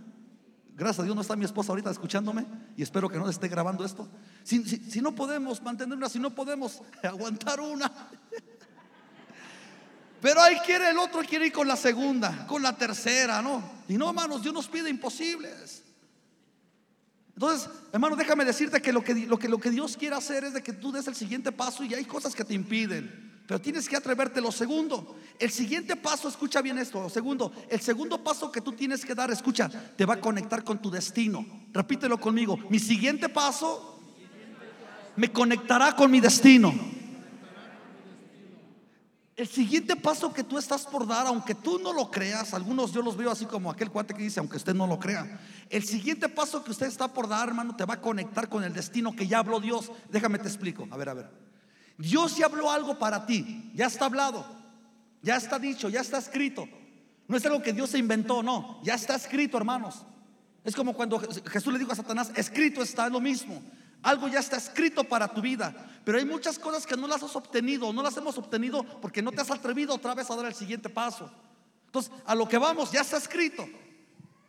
gracias 0.76 1.00
a 1.00 1.02
Dios 1.04 1.16
no 1.16 1.22
está 1.22 1.34
mi 1.34 1.46
esposa 1.46 1.72
ahorita 1.72 1.90
escuchándome 1.90 2.46
y 2.76 2.82
espero 2.82 3.08
que 3.08 3.16
no 3.16 3.26
esté 3.30 3.48
grabando 3.48 3.86
esto. 3.86 4.06
Si, 4.44 4.62
si 4.66 5.00
no 5.00 5.14
podemos 5.14 5.62
mantener 5.62 5.96
una, 5.96 6.10
si 6.10 6.18
no 6.18 6.28
podemos 6.28 6.82
aguantar 7.02 7.58
una, 7.58 7.90
pero 10.20 10.42
ahí 10.42 10.58
quiere 10.66 10.90
el 10.90 10.98
otro, 10.98 11.22
quiere 11.22 11.46
ir 11.46 11.52
con 11.54 11.66
la 11.66 11.76
segunda, 11.76 12.46
con 12.46 12.62
la 12.62 12.76
tercera, 12.76 13.40
¿no? 13.40 13.62
Y 13.88 13.96
no, 13.96 14.10
hermanos, 14.10 14.42
Dios 14.42 14.52
nos 14.52 14.68
pide 14.68 14.90
imposibles. 14.90 15.79
Entonces, 17.34 17.70
hermano, 17.92 18.16
déjame 18.16 18.44
decirte 18.44 18.82
que 18.82 18.92
lo 18.92 19.02
que, 19.02 19.14
lo 19.14 19.38
que 19.38 19.48
lo 19.48 19.58
que 19.58 19.70
Dios 19.70 19.96
quiere 19.96 20.16
hacer 20.16 20.44
es 20.44 20.52
de 20.52 20.62
que 20.62 20.72
tú 20.72 20.92
des 20.92 21.06
el 21.06 21.14
siguiente 21.14 21.52
paso 21.52 21.84
y 21.84 21.94
hay 21.94 22.04
cosas 22.04 22.34
que 22.34 22.44
te 22.44 22.54
impiden. 22.54 23.30
Pero 23.46 23.60
tienes 23.60 23.88
que 23.88 23.96
atreverte. 23.96 24.40
Lo 24.40 24.52
segundo, 24.52 25.16
el 25.38 25.50
siguiente 25.50 25.96
paso, 25.96 26.28
escucha 26.28 26.62
bien 26.62 26.78
esto. 26.78 27.02
Lo 27.02 27.08
segundo, 27.08 27.52
el 27.68 27.80
segundo 27.80 28.22
paso 28.22 28.52
que 28.52 28.60
tú 28.60 28.72
tienes 28.72 29.04
que 29.04 29.14
dar, 29.14 29.30
escucha, 29.30 29.68
te 29.68 30.06
va 30.06 30.14
a 30.14 30.20
conectar 30.20 30.62
con 30.62 30.80
tu 30.80 30.88
destino. 30.88 31.44
Repítelo 31.72 32.20
conmigo. 32.20 32.56
Mi 32.68 32.78
siguiente 32.78 33.28
paso 33.28 34.00
me 35.16 35.32
conectará 35.32 35.96
con 35.96 36.10
mi 36.10 36.20
destino. 36.20 36.72
El 39.40 39.48
siguiente 39.48 39.96
paso 39.96 40.34
que 40.34 40.44
tú 40.44 40.58
estás 40.58 40.84
por 40.84 41.06
dar, 41.06 41.26
aunque 41.26 41.54
tú 41.54 41.78
no 41.78 41.94
lo 41.94 42.10
creas, 42.10 42.52
algunos 42.52 42.92
yo 42.92 43.00
los 43.00 43.16
veo 43.16 43.30
así 43.30 43.46
como 43.46 43.70
aquel 43.70 43.90
cuate 43.90 44.12
que 44.12 44.22
dice, 44.22 44.38
aunque 44.38 44.58
usted 44.58 44.74
no 44.74 44.86
lo 44.86 44.98
crea, 44.98 45.40
el 45.70 45.82
siguiente 45.82 46.28
paso 46.28 46.62
que 46.62 46.72
usted 46.72 46.86
está 46.86 47.08
por 47.08 47.26
dar, 47.26 47.48
hermano, 47.48 47.74
te 47.74 47.86
va 47.86 47.94
a 47.94 48.00
conectar 48.02 48.50
con 48.50 48.64
el 48.64 48.74
destino 48.74 49.16
que 49.16 49.26
ya 49.26 49.38
habló 49.38 49.58
Dios. 49.58 49.92
Déjame 50.10 50.38
te 50.38 50.46
explico. 50.46 50.86
A 50.90 50.96
ver, 50.98 51.08
a 51.08 51.14
ver. 51.14 51.30
Dios 51.96 52.36
ya 52.36 52.44
habló 52.44 52.70
algo 52.70 52.98
para 52.98 53.24
ti, 53.24 53.72
ya 53.74 53.86
está 53.86 54.04
hablado, 54.04 54.44
ya 55.22 55.36
está 55.36 55.58
dicho, 55.58 55.88
ya 55.88 56.02
está 56.02 56.18
escrito. 56.18 56.68
No 57.26 57.34
es 57.34 57.46
algo 57.46 57.62
que 57.62 57.72
Dios 57.72 57.88
se 57.88 57.96
inventó, 57.96 58.42
no. 58.42 58.78
Ya 58.84 58.92
está 58.92 59.14
escrito, 59.14 59.56
hermanos. 59.56 60.04
Es 60.64 60.76
como 60.76 60.92
cuando 60.92 61.18
Jesús 61.18 61.72
le 61.72 61.78
dijo 61.78 61.92
a 61.92 61.96
Satanás, 61.96 62.30
escrito 62.36 62.82
está, 62.82 63.06
es 63.06 63.12
lo 63.12 63.20
mismo. 63.20 63.62
Algo 64.02 64.28
ya 64.28 64.38
está 64.38 64.56
escrito 64.56 65.04
para 65.04 65.28
tu 65.28 65.40
vida. 65.40 65.74
Pero 66.04 66.18
hay 66.18 66.24
muchas 66.24 66.58
cosas 66.58 66.86
que 66.86 66.96
no 66.96 67.06
las 67.06 67.22
has 67.22 67.36
obtenido, 67.36 67.92
no 67.92 68.02
las 68.02 68.16
hemos 68.16 68.38
obtenido 68.38 68.82
porque 69.00 69.22
no 69.22 69.32
te 69.32 69.40
has 69.42 69.50
atrevido 69.50 69.94
otra 69.94 70.14
vez 70.14 70.30
a 70.30 70.36
dar 70.36 70.46
el 70.46 70.54
siguiente 70.54 70.88
paso. 70.88 71.30
Entonces, 71.86 72.12
a 72.24 72.34
lo 72.34 72.48
que 72.48 72.56
vamos, 72.56 72.90
ya 72.92 73.00
está 73.00 73.16
escrito. 73.16 73.68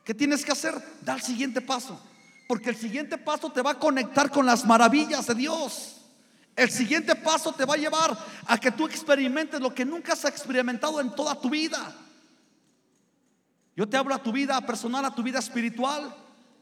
¿Qué 0.04 0.14
tienes 0.14 0.46
que 0.46 0.52
hacer? 0.52 0.74
Da 1.02 1.16
el 1.16 1.22
siguiente 1.22 1.62
paso. 1.62 2.00
Porque 2.48 2.70
el 2.70 2.76
siguiente 2.76 3.18
paso 3.18 3.52
te 3.52 3.62
va 3.62 3.72
a 3.72 3.80
conectar 3.80 4.30
con 4.30 4.46
las 4.46 4.66
maravillas 4.66 5.28
de 5.28 5.36
Dios. 5.36 5.98
El 6.56 6.70
siguiente 6.70 7.16
paso 7.16 7.54
te 7.54 7.66
va 7.66 7.76
a 7.76 7.78
llevar 7.78 8.18
a 8.46 8.58
que 8.58 8.72
tú 8.72 8.86
experimentes 8.86 9.60
lo 9.60 9.74
que 9.74 9.86
nunca 9.86 10.14
has 10.14 10.26
experimentado 10.26 11.00
en 11.00 11.16
toda 11.16 11.40
tu 11.40 11.50
vida. 11.50 11.96
Yo 13.76 13.88
te 13.88 13.98
hablo 13.98 14.14
a 14.14 14.22
tu 14.22 14.32
vida 14.32 14.60
personal, 14.62 15.06
a 15.06 15.16
tu 15.16 15.24
vida 15.24 15.40
espiritual. 15.40 16.14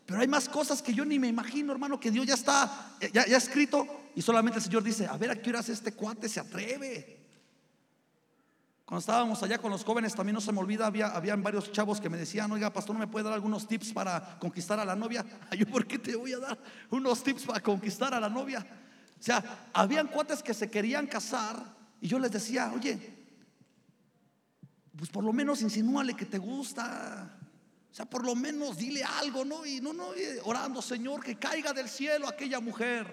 Pero 0.10 0.22
hay 0.22 0.28
más 0.28 0.50
cosas 0.50 0.82
que 0.82 0.92
yo 0.92 1.06
ni 1.06 1.20
me 1.20 1.28
imagino, 1.28 1.72
hermano, 1.72 2.00
que 2.00 2.10
Dios 2.10 2.26
ya 2.26 2.34
está, 2.34 2.98
ya, 3.14 3.28
ya 3.28 3.38
escrito. 3.38 3.86
Y 4.16 4.24
solamente 4.24 4.58
el 4.58 4.64
Señor 4.64 4.82
dice, 4.82 5.06
a 5.06 5.16
ver 5.18 5.30
a 5.30 5.36
qué 5.36 5.52
este 5.52 5.94
cuate 5.94 6.28
se 6.28 6.40
atreve. 6.40 7.20
Cuando 8.86 9.02
estábamos 9.02 9.44
allá 9.44 9.60
con 9.60 9.70
los 9.70 9.84
jóvenes, 9.84 10.16
también 10.16 10.34
no 10.34 10.42
se 10.42 10.52
me 10.52 10.62
olvida, 10.62 10.88
había, 10.88 11.10
habían 11.10 11.44
varios 11.44 11.72
chavos 11.72 12.02
que 12.02 12.10
me 12.10 12.18
decían, 12.18 12.52
oiga, 12.52 12.74
pastor, 12.74 12.96
¿no 12.96 13.00
me 13.02 13.06
puede 13.06 13.26
dar 13.26 13.34
algunos 13.34 13.68
tips 13.68 13.94
para 13.94 14.40
conquistar 14.40 14.80
a 14.80 14.86
la 14.86 14.96
novia? 14.96 15.24
Yo, 15.56 15.68
¿por 15.68 15.86
qué 15.86 16.00
te 16.00 16.16
voy 16.16 16.34
a 16.34 16.40
dar 16.40 16.58
unos 16.90 17.22
tips 17.22 17.44
para 17.44 17.60
conquistar 17.60 18.12
a 18.12 18.20
la 18.20 18.30
novia? 18.30 18.66
O 19.20 19.22
sea, 19.22 19.70
habían 19.74 20.08
cuates 20.08 20.42
que 20.42 20.56
se 20.56 20.72
querían 20.72 21.06
casar 21.06 21.64
y 22.02 22.08
yo 22.08 22.18
les 22.18 22.32
decía, 22.32 22.72
oye, 22.74 23.16
pues 24.98 25.12
por 25.12 25.24
lo 25.24 25.34
menos 25.34 25.62
insinúale 25.62 26.16
que 26.16 26.26
te 26.26 26.40
gusta. 26.40 27.39
O 27.92 27.96
sea, 27.96 28.06
por 28.06 28.24
lo 28.24 28.36
menos 28.36 28.78
dile 28.78 29.04
algo, 29.04 29.44
¿no? 29.44 29.66
Y 29.66 29.82
no, 29.82 29.94
no, 29.94 30.10
orando, 30.44 30.82
Señor, 30.82 31.24
que 31.24 31.36
caiga 31.38 31.74
del 31.74 31.90
cielo 31.90 32.28
aquella 32.28 32.60
mujer, 32.60 33.08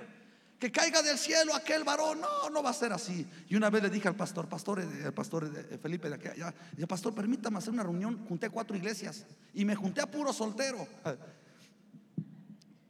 que 0.59 0.71
caiga 0.71 1.03
del 1.03 1.19
cielo 1.19 1.55
aquel 1.55 1.83
varón. 1.83 2.21
No, 2.21 2.51
no 2.51 2.63
va 2.63 2.71
a 2.71 2.75
ser 2.75 2.93
así. 2.93 3.27
Y 3.49 3.57
una 3.57 3.71
vez 3.71 3.83
le 3.83 3.91
dije 3.91 4.09
al 4.09 4.17
pastor, 4.17 4.49
pastor, 4.49 4.81
el 4.81 5.13
pastor 5.15 5.51
Felipe 5.81 6.09
de 6.09 6.15
aquella, 6.17 6.55
dije, 6.73 6.87
pastor, 6.87 7.15
permítame 7.15 7.59
hacer 7.59 7.73
una 7.73 7.83
reunión. 7.83 8.25
Junté 8.29 8.51
cuatro 8.51 8.77
iglesias 8.77 9.25
y 9.55 9.65
me 9.65 9.75
junté 9.75 10.03
a 10.03 10.11
puro 10.11 10.33
soltero. 10.33 10.87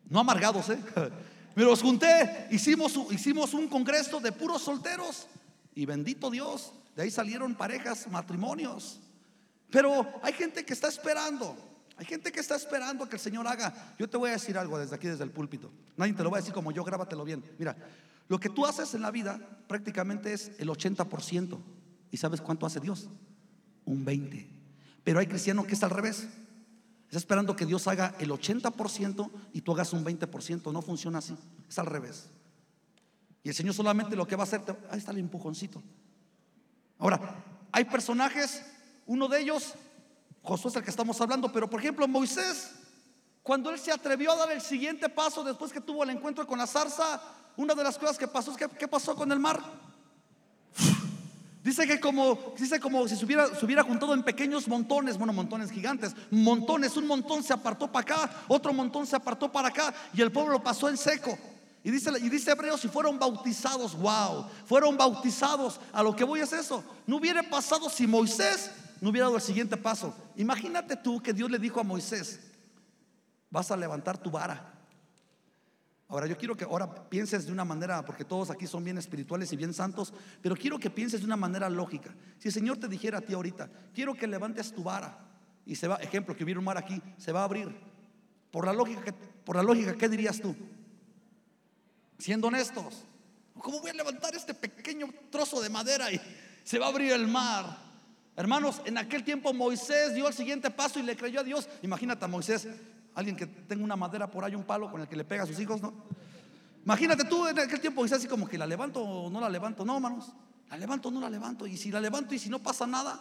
No 0.09 0.21
amargados, 0.21 0.71
¿eh? 0.71 0.79
Me 1.57 1.65
los 1.65 1.83
junté, 1.83 2.47
hicimos, 2.51 2.97
hicimos 3.11 3.55
un 3.55 3.67
congreso 3.67 4.21
de 4.21 4.31
puros 4.31 4.63
solteros 4.63 5.27
y 5.75 5.87
bendito 5.87 6.31
Dios, 6.31 6.73
de 6.95 7.03
ahí 7.03 7.11
salieron 7.11 7.55
parejas, 7.55 8.07
matrimonios. 8.09 9.01
Pero 9.71 10.07
hay 10.23 10.35
gente 10.35 10.65
que 10.65 10.75
está 10.75 10.89
esperando. 10.89 11.57
Hay 11.97 12.05
gente 12.05 12.31
que 12.31 12.41
está 12.41 12.57
esperando 12.57 13.09
que 13.09 13.17
el 13.17 13.21
Señor 13.21 13.47
haga. 13.49 13.95
Yo 13.99 14.09
te 14.09 14.17
voy 14.17 14.29
a 14.29 14.35
decir 14.35 14.59
algo 14.59 14.79
desde 14.79 14.95
aquí, 14.95 15.09
desde 15.09 15.25
el 15.25 15.31
púlpito. 15.31 15.71
Nadie 15.97 16.13
te 16.13 16.23
lo 16.23 16.31
va 16.31 16.39
a 16.39 16.41
decir 16.41 16.53
como 16.53 16.71
yo, 16.71 16.85
grábatelo 16.85 17.25
bien. 17.25 17.43
Mira, 17.59 17.75
lo 18.29 18.39
que 18.39 18.51
tú 18.51 18.67
haces 18.67 18.93
en 18.95 19.03
la 19.03 19.11
vida 19.11 19.41
prácticamente 19.67 20.33
es 20.33 20.53
el 20.59 20.69
80%. 20.69 21.59
¿Y 22.11 22.17
sabes 22.19 22.41
cuánto 22.41 22.67
hace 22.67 22.81
Dios? 22.81 23.09
Un 23.87 24.05
20%. 24.05 24.47
Pero 25.05 25.21
hay 25.21 25.27
cristiano 25.27 25.65
que 25.65 25.75
es 25.75 25.83
al 25.83 25.91
revés. 25.91 26.29
Está 27.07 27.19
esperando 27.19 27.57
que 27.57 27.65
Dios 27.65 27.87
haga 27.87 28.15
el 28.19 28.31
80% 28.31 29.31
y 29.53 29.61
tú 29.63 29.73
hagas 29.73 29.93
un 29.93 30.05
20%. 30.05 30.73
No 30.73 30.83
funciona 30.83 31.19
así. 31.19 31.37
Es 31.69 31.79
al 31.79 31.87
revés. 31.87 32.29
Y 33.43 33.49
el 33.49 33.55
Señor 33.55 33.75
solamente 33.75 34.17
lo 34.17 34.27
que 34.27 34.37
va 34.37 34.43
a 34.43 34.47
hacer, 34.47 34.61
ahí 34.91 34.99
está 34.99 35.13
el 35.13 35.19
empujoncito. 35.19 35.81
Ahora, 36.99 37.45
hay 37.71 37.85
personajes, 37.85 38.63
uno 39.07 39.29
de 39.29 39.41
ellos 39.41 39.75
Josué 40.47 40.71
es 40.71 40.77
el 40.77 40.85
que 40.85 40.91
estamos 40.91 41.21
hablando, 41.21 41.51
pero 41.51 41.69
por 41.69 41.81
ejemplo 41.81 42.07
Moisés, 42.07 42.71
cuando 43.43 43.71
él 43.71 43.79
se 43.79 43.91
atrevió 43.91 44.33
a 44.33 44.37
dar 44.37 44.53
el 44.53 44.61
siguiente 44.61 45.09
paso 45.09 45.43
después 45.43 45.73
que 45.73 45.81
tuvo 45.81 46.05
el 46.05 46.11
encuentro 46.11 46.47
con 46.47 46.59
la 46.59 46.69
zarza, 46.69 47.21
una 47.57 47.75
de 47.75 47.83
las 47.83 47.99
cosas 47.99 48.17
que 48.17 48.29
pasó 48.29 48.53
es 48.53 48.57
que 48.57 48.69
¿qué 48.69 48.87
pasó 48.87 49.17
con 49.17 49.33
el 49.33 49.41
mar? 49.41 49.61
Dice 51.65 51.85
que 51.85 51.99
como, 51.99 52.55
dice 52.57 52.79
como 52.79 53.09
si 53.09 53.17
se 53.17 53.25
hubiera, 53.25 53.83
juntado 53.83 54.15
en 54.15 54.23
pequeños 54.23 54.69
montones, 54.69 55.19
bueno, 55.19 55.33
montones 55.33 55.73
gigantes, 55.73 56.15
montones, 56.31 56.97
un 56.97 57.09
montón 57.09 57.43
se 57.43 57.53
apartó 57.53 57.91
para 57.91 58.03
acá, 58.03 58.31
otro 58.47 58.73
montón 58.73 59.05
se 59.05 59.17
apartó 59.17 59.51
para 59.51 59.67
acá 59.67 59.93
y 60.15 60.23
el 60.23 60.31
pueblo 60.31 60.63
pasó 60.63 60.89
en 60.89 60.97
seco. 60.97 61.37
Y 61.83 61.91
dice, 61.91 62.13
y 62.21 62.29
dice 62.29 62.53
Hebreos, 62.53 62.81
si 62.81 62.87
fueron 62.87 63.19
bautizados, 63.19 63.97
wow, 63.99 64.47
fueron 64.65 64.97
bautizados, 64.97 65.81
a 65.93 66.05
lo 66.05 66.15
que 66.15 66.23
voy 66.23 66.39
es 66.39 66.53
eso. 66.53 66.85
No 67.05 67.17
hubiera 67.17 67.43
pasado 67.43 67.91
si 67.91 68.07
Moisés 68.07 68.71
no 69.01 69.11
hubiera 69.11 69.27
dado 69.27 69.37
el 69.37 69.43
siguiente 69.43 69.77
paso. 69.77 70.15
Imagínate 70.37 70.97
tú 70.97 71.23
que 71.23 71.33
Dios 71.33 71.51
le 71.51 71.59
dijo 71.59 71.81
a 71.81 71.85
Moisés, 71.85 72.41
vas 73.51 73.71
a 73.71 73.77
levantar 73.77 74.19
tu 74.19 74.31
vara. 74.31 74.73
Ahora 76.09 76.27
yo 76.27 76.37
quiero 76.37 76.57
que 76.57 76.65
ahora 76.65 77.09
pienses 77.09 77.47
de 77.47 77.53
una 77.53 77.65
manera, 77.65 78.05
porque 78.05 78.25
todos 78.25 78.51
aquí 78.51 78.67
son 78.67 78.85
bien 78.85 78.97
espirituales 78.97 79.53
y 79.53 79.57
bien 79.57 79.75
santos, 79.75 80.15
pero 80.41 80.55
quiero 80.55 80.79
que 80.79 80.89
pienses 80.89 81.21
de 81.21 81.27
una 81.27 81.37
manera 81.37 81.69
lógica. 81.69 82.15
Si 82.39 82.49
el 82.49 82.55
Señor 82.55 82.77
te 82.77 82.87
dijera 82.87 83.19
a 83.19 83.21
ti 83.21 83.35
ahorita, 83.35 83.69
quiero 83.93 84.15
que 84.15 84.27
levantes 84.27 84.73
tu 84.73 84.85
vara 84.85 85.19
y 85.65 85.75
se 85.75 85.89
va, 85.89 85.97
ejemplo, 85.97 86.37
que 86.37 86.45
hubiera 86.45 86.61
un 86.61 86.65
mar 86.65 86.79
aquí, 86.79 87.03
se 87.19 87.33
va 87.33 87.41
a 87.41 87.45
abrir. 87.45 87.75
Por 88.53 88.67
la 88.67 88.73
lógica, 88.73 89.13
por 89.45 89.57
la 89.57 89.65
lógica, 89.65 89.95
¿qué 89.95 90.09
dirías 90.09 90.41
tú? 90.41 90.55
Siendo 92.19 92.47
honestos, 92.47 93.05
¿cómo 93.59 93.81
voy 93.81 93.91
a 93.91 93.95
levantar 93.95 94.35
este 94.37 94.55
pequeño 94.55 95.09
trozo 95.31 95.61
de 95.61 95.69
madera 95.69 96.11
y 96.13 96.21
se 96.63 96.79
va 96.79 96.87
a 96.87 96.91
abrir 96.91 97.13
el 97.13 97.27
mar? 97.27 97.86
Hermanos, 98.37 98.83
en 98.85 98.99
aquel 98.99 99.25
tiempo 99.25 99.55
Moisés 99.55 100.15
dio 100.15 100.29
el 100.29 100.35
siguiente 100.35 100.71
paso 100.71 100.99
y 100.99 101.03
le 101.03 101.17
creyó 101.17 101.41
a 101.41 101.45
Dios. 101.45 101.69
Imagínate 101.83 102.25
a 102.27 102.29
Moisés, 102.29 102.69
alguien 103.15 103.35
que 103.35 103.47
tenga 103.47 103.83
una 103.83 103.97
madera 103.97 104.31
por 104.31 104.45
ahí, 104.45 104.55
un 104.55 104.65
palo 104.65 104.91
con 104.91 105.01
el 105.01 105.09
que 105.09 105.17
le 105.17 105.25
pega 105.25 105.45
a 105.45 105.47
sus 105.47 105.59
hijos, 105.59 105.81
¿no? 105.81 105.95
Imagínate 106.85 107.25
tú 107.25 107.49
en 107.49 107.59
aquel 107.59 107.81
tiempo 107.81 108.03
Moisés 108.03 108.19
así 108.19 108.29
como 108.29 108.47
que 108.47 108.59
la 108.59 108.67
levanto 108.67 109.03
o 109.03 109.31
no 109.31 109.41
la 109.41 109.49
levanto. 109.49 109.85
No, 109.85 109.97
hermanos, 109.97 110.33
la 110.69 110.77
levanto 110.77 111.09
o 111.09 111.11
no 111.11 111.21
la 111.21 111.31
levanto. 111.31 111.67
Y 111.67 111.77
si 111.79 111.91
la 111.91 112.01
levanto 112.01 112.35
y 112.35 112.39
si 112.39 112.51
no 112.51 112.63
pasa 112.63 112.87
nada, 112.87 113.21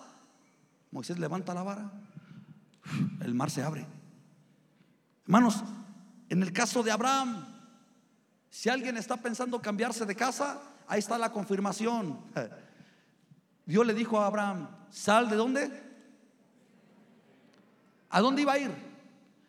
Moisés 0.92 1.18
levanta 1.18 1.54
la 1.54 1.64
vara, 1.64 1.92
el 3.22 3.34
mar 3.34 3.50
se 3.50 3.64
abre. 3.64 3.88
Hermanos, 5.24 5.64
en 6.30 6.44
el 6.44 6.52
caso 6.52 6.84
de 6.84 6.92
Abraham, 6.92 7.46
si 8.50 8.70
alguien 8.70 8.98
está 8.98 9.18
pensando 9.18 9.62
cambiarse 9.62 10.06
de 10.06 10.16
casa, 10.16 10.62
ahí 10.88 11.00
está 11.00 11.18
la 11.18 11.32
confirmación. 11.32 12.20
Dios 13.66 13.86
le 13.86 13.94
dijo 13.94 14.20
a 14.20 14.28
Abraham, 14.28 14.68
sal 14.96 15.30
de 15.30 15.36
dónde? 15.36 15.84
¿A 18.10 18.22
dónde 18.22 18.44
iba 18.44 18.54
a 18.54 18.58
ir? 18.58 18.72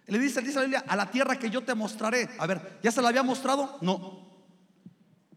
Le 0.07 0.19
dice, 0.19 0.41
dice 0.41 0.57
la 0.57 0.63
Biblia, 0.63 0.85
a 0.87 0.97
la 0.97 1.11
tierra 1.11 1.39
que 1.39 1.51
yo 1.51 1.65
te 1.65 1.75
mostraré. 1.75 2.29
A 2.39 2.47
ver, 2.47 2.81
¿ya 2.83 2.91
se 2.91 3.01
la 3.01 3.09
había 3.09 3.23
mostrado? 3.23 3.79
No. 3.81 4.27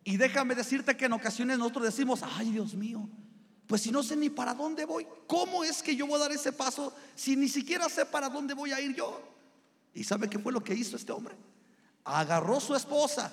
Y 0.04 0.18
déjame 0.18 0.56
decirte 0.56 0.98
que 0.98 1.06
en 1.06 1.14
ocasiones 1.14 1.60
nosotros 1.60 1.86
decimos, 1.86 2.22
ay 2.24 2.52
Dios 2.52 2.74
mío, 2.74 3.08
pues 3.68 3.82
si 3.84 3.92
no 3.92 4.02
sé 4.02 4.16
ni 4.16 4.32
para 4.32 4.56
dónde 4.56 4.86
voy, 4.86 5.06
¿cómo 5.28 5.64
es 5.64 5.84
que 5.84 5.96
yo 5.96 6.08
voy 6.08 6.16
a 6.16 6.24
dar 6.24 6.32
ese 6.32 6.52
paso 6.52 6.92
si 7.14 7.36
ni 7.36 7.48
siquiera 7.48 7.88
sé 7.88 8.06
para 8.06 8.30
dónde 8.30 8.56
voy 8.56 8.72
a 8.72 8.82
ir 8.82 8.96
yo? 8.96 9.22
¿Y 9.94 10.04
sabe 10.04 10.28
qué 10.28 10.40
fue 10.40 10.52
lo 10.52 10.64
que 10.64 10.74
hizo 10.74 10.96
este 10.96 11.12
hombre? 11.12 11.36
Agarró 12.04 12.60
su 12.60 12.76
esposa. 12.76 13.32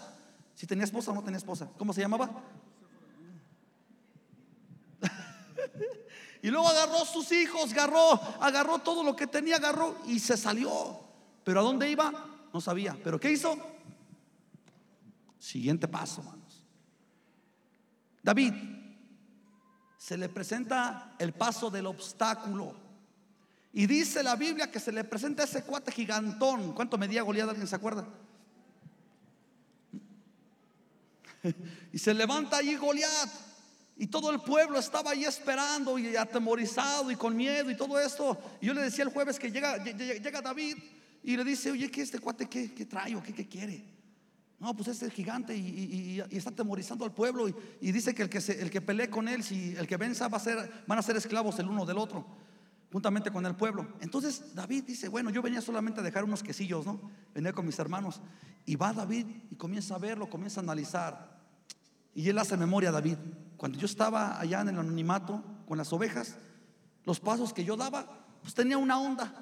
Si 0.55 0.67
tenía 0.67 0.85
esposa 0.85 1.11
o 1.11 1.15
no 1.15 1.23
tenía 1.23 1.39
esposa. 1.39 1.71
¿Cómo 1.79 1.95
se 1.95 2.03
llamaba? 2.03 2.31
Y 6.43 6.51
luego 6.51 6.69
agarró 6.69 7.05
sus 7.05 7.33
hijos, 7.33 7.73
agarró, 7.73 8.21
agarró 8.41 8.79
todo 8.79 9.03
lo 9.03 9.17
que 9.17 9.27
tenía, 9.27 9.57
agarró 9.57 9.97
y 10.07 10.19
se 10.19 10.37
salió. 10.37 11.01
Pero 11.45 11.61
¿a 11.61 11.63
dónde 11.63 11.91
iba? 11.91 12.13
No 12.53 12.61
sabía. 12.61 12.97
¿Pero 13.03 13.19
qué 13.19 13.31
hizo? 13.31 13.57
Siguiente 15.39 15.89
paso, 15.89 16.21
hermanos. 16.21 16.65
David, 18.23 18.53
se 19.97 20.17
le 20.17 20.29
presenta 20.29 21.15
el 21.19 21.33
paso 21.33 21.71
del 21.71 21.87
obstáculo. 21.87 22.75
Y 23.73 23.87
dice 23.87 24.23
la 24.23 24.37
Biblia 24.37 24.71
que 24.71 24.81
se 24.81 24.91
le 24.91 25.05
presenta 25.05 25.45
ese 25.45 25.63
cuate 25.65 25.93
gigantón. 25.93 26.73
¿Cuánto 26.73 26.97
medía 26.97 27.23
Goliat? 27.23 27.49
¿Alguien 27.49 27.67
se 27.67 27.77
acuerda? 27.77 28.07
y 31.93 31.99
se 31.99 32.15
levanta 32.15 32.57
allí 32.57 32.75
Goliat. 32.75 33.31
Y 33.99 34.09
todo 34.09 34.31
el 34.31 34.41
pueblo 34.41 34.79
estaba 34.79 35.13
ahí 35.13 35.25
esperando 35.25 35.99
y 35.99 36.17
atemorizado 36.17 37.11
y 37.11 37.17
con 37.17 37.35
miedo 37.35 37.71
y 37.71 37.77
todo 37.77 37.99
esto. 37.99 38.39
Y 38.61 38.67
yo 38.67 38.75
le 38.75 38.83
decía 38.83 39.05
el 39.05 39.11
jueves 39.11 39.39
que 39.39 39.51
llega, 39.51 39.83
llega 39.83 40.43
David 40.43 40.77
y 41.23 41.37
le 41.37 41.45
dice, 41.45 41.71
oye, 41.71 41.91
¿qué 41.91 42.03
este 42.03 42.19
cuate 42.19 42.47
qué, 42.47 42.75
qué 42.75 42.85
trae 42.85 43.17
o 43.17 43.23
qué, 43.23 43.49
quiere? 43.49 43.83
No, 44.61 44.77
pues 44.77 44.89
es 44.89 45.03
el 45.03 45.11
gigante 45.11 45.57
y, 45.57 46.23
está 46.31 46.51
atemorizando 46.51 47.07
al 47.07 47.13
pueblo 47.13 47.49
y, 47.49 47.91
dice 47.91 48.15
que 48.15 48.23
el 48.23 48.29
que, 48.29 48.43
se, 48.43 48.61
el 48.61 48.71
que 48.71 48.83
pelee 48.83 49.09
con 49.09 49.29
él, 49.29 49.43
si 49.43 49.75
el 49.77 49.87
que 49.87 49.97
venza 49.97 50.29
va 50.29 50.37
a 50.37 50.41
ser, 50.41 50.85
van 50.87 50.99
a 50.99 51.03
ser 51.03 51.17
esclavos 51.17 51.59
el 51.59 51.67
uno 51.67 51.87
del 51.87 51.97
otro, 51.97 52.27
juntamente 52.93 53.31
con 53.31 53.47
el 53.47 53.57
pueblo. 53.57 53.89
Entonces 54.01 54.55
David 54.55 54.85
dice, 54.85 55.09
bueno, 55.09 55.31
yo 55.31 55.41
venía 55.41 55.63
solamente 55.63 56.01
a 56.01 56.03
dejar 56.03 56.25
unos 56.25 56.43
quesillos, 56.43 56.85
¿no? 56.85 57.01
Venía 57.35 57.55
con 57.55 57.65
mis 57.65 57.79
hermanos. 57.79 58.21
Y 58.67 58.77
va 58.77 58.93
David 58.93 59.27
y 59.51 59.55
comienza 59.55 59.95
a 59.95 59.99
verlo, 59.99 60.29
comienza 60.29 60.61
a 60.61 60.65
analizar. 60.65 61.41
Y 62.15 62.29
él 62.29 62.39
hace 62.39 62.59
memoria 62.59 62.91
a 62.91 62.93
David. 62.93 63.17
Cuando 63.57 63.79
yo 63.79 63.87
estaba 63.87 64.39
allá 64.39 64.61
en 64.61 64.69
el 64.69 64.79
anonimato 64.79 65.43
con 65.67 65.79
las 65.79 65.93
ovejas, 65.93 66.37
los 67.05 67.21
pasos 67.21 67.53
que 67.53 67.65
yo 67.65 67.77
daba, 67.77 68.07
pues 68.43 68.55
tenía 68.55 68.79
una 68.79 69.01
onda 69.01 69.33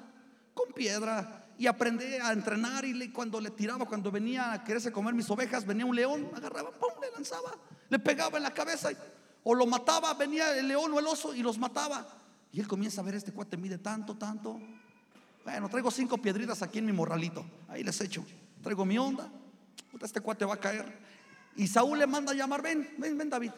con 0.53 0.71
piedra 0.73 1.45
y 1.57 1.67
aprendí 1.67 2.05
a 2.05 2.31
entrenar 2.31 2.85
y 2.85 3.11
cuando 3.11 3.39
le 3.39 3.51
tiraba, 3.51 3.85
cuando 3.85 4.11
venía 4.11 4.53
a 4.53 4.63
quererse 4.63 4.91
comer 4.91 5.13
mis 5.13 5.29
ovejas, 5.29 5.65
venía 5.65 5.85
un 5.85 5.95
león, 5.95 6.29
agarraba, 6.35 6.71
pum, 6.71 6.89
le 7.01 7.11
lanzaba, 7.11 7.51
le 7.89 7.99
pegaba 7.99 8.37
en 8.37 8.43
la 8.43 8.53
cabeza 8.53 8.89
o 9.43 9.53
lo 9.53 9.65
mataba, 9.65 10.13
venía 10.13 10.57
el 10.57 10.67
león 10.67 10.93
o 10.93 10.99
el 10.99 11.07
oso 11.07 11.33
y 11.33 11.41
los 11.41 11.57
mataba. 11.57 12.05
Y 12.51 12.59
él 12.59 12.67
comienza 12.67 13.01
a 13.01 13.03
ver, 13.03 13.15
este 13.15 13.31
cuate 13.31 13.57
mide 13.57 13.77
tanto, 13.77 14.15
tanto. 14.15 14.59
Bueno, 15.43 15.69
traigo 15.69 15.91
cinco 15.91 16.17
piedritas 16.17 16.61
aquí 16.61 16.79
en 16.79 16.85
mi 16.85 16.93
morralito, 16.93 17.45
ahí 17.67 17.83
les 17.83 17.99
echo. 18.01 18.25
Traigo 18.61 18.85
mi 18.85 18.97
onda, 18.97 19.29
este 20.01 20.21
cuate 20.21 20.45
va 20.45 20.55
a 20.55 20.59
caer. 20.59 21.05
Y 21.55 21.67
Saúl 21.67 21.99
le 21.99 22.07
manda 22.07 22.31
a 22.31 22.35
llamar, 22.35 22.61
ven, 22.61 22.95
ven, 22.97 23.17
ven 23.17 23.29
David, 23.29 23.51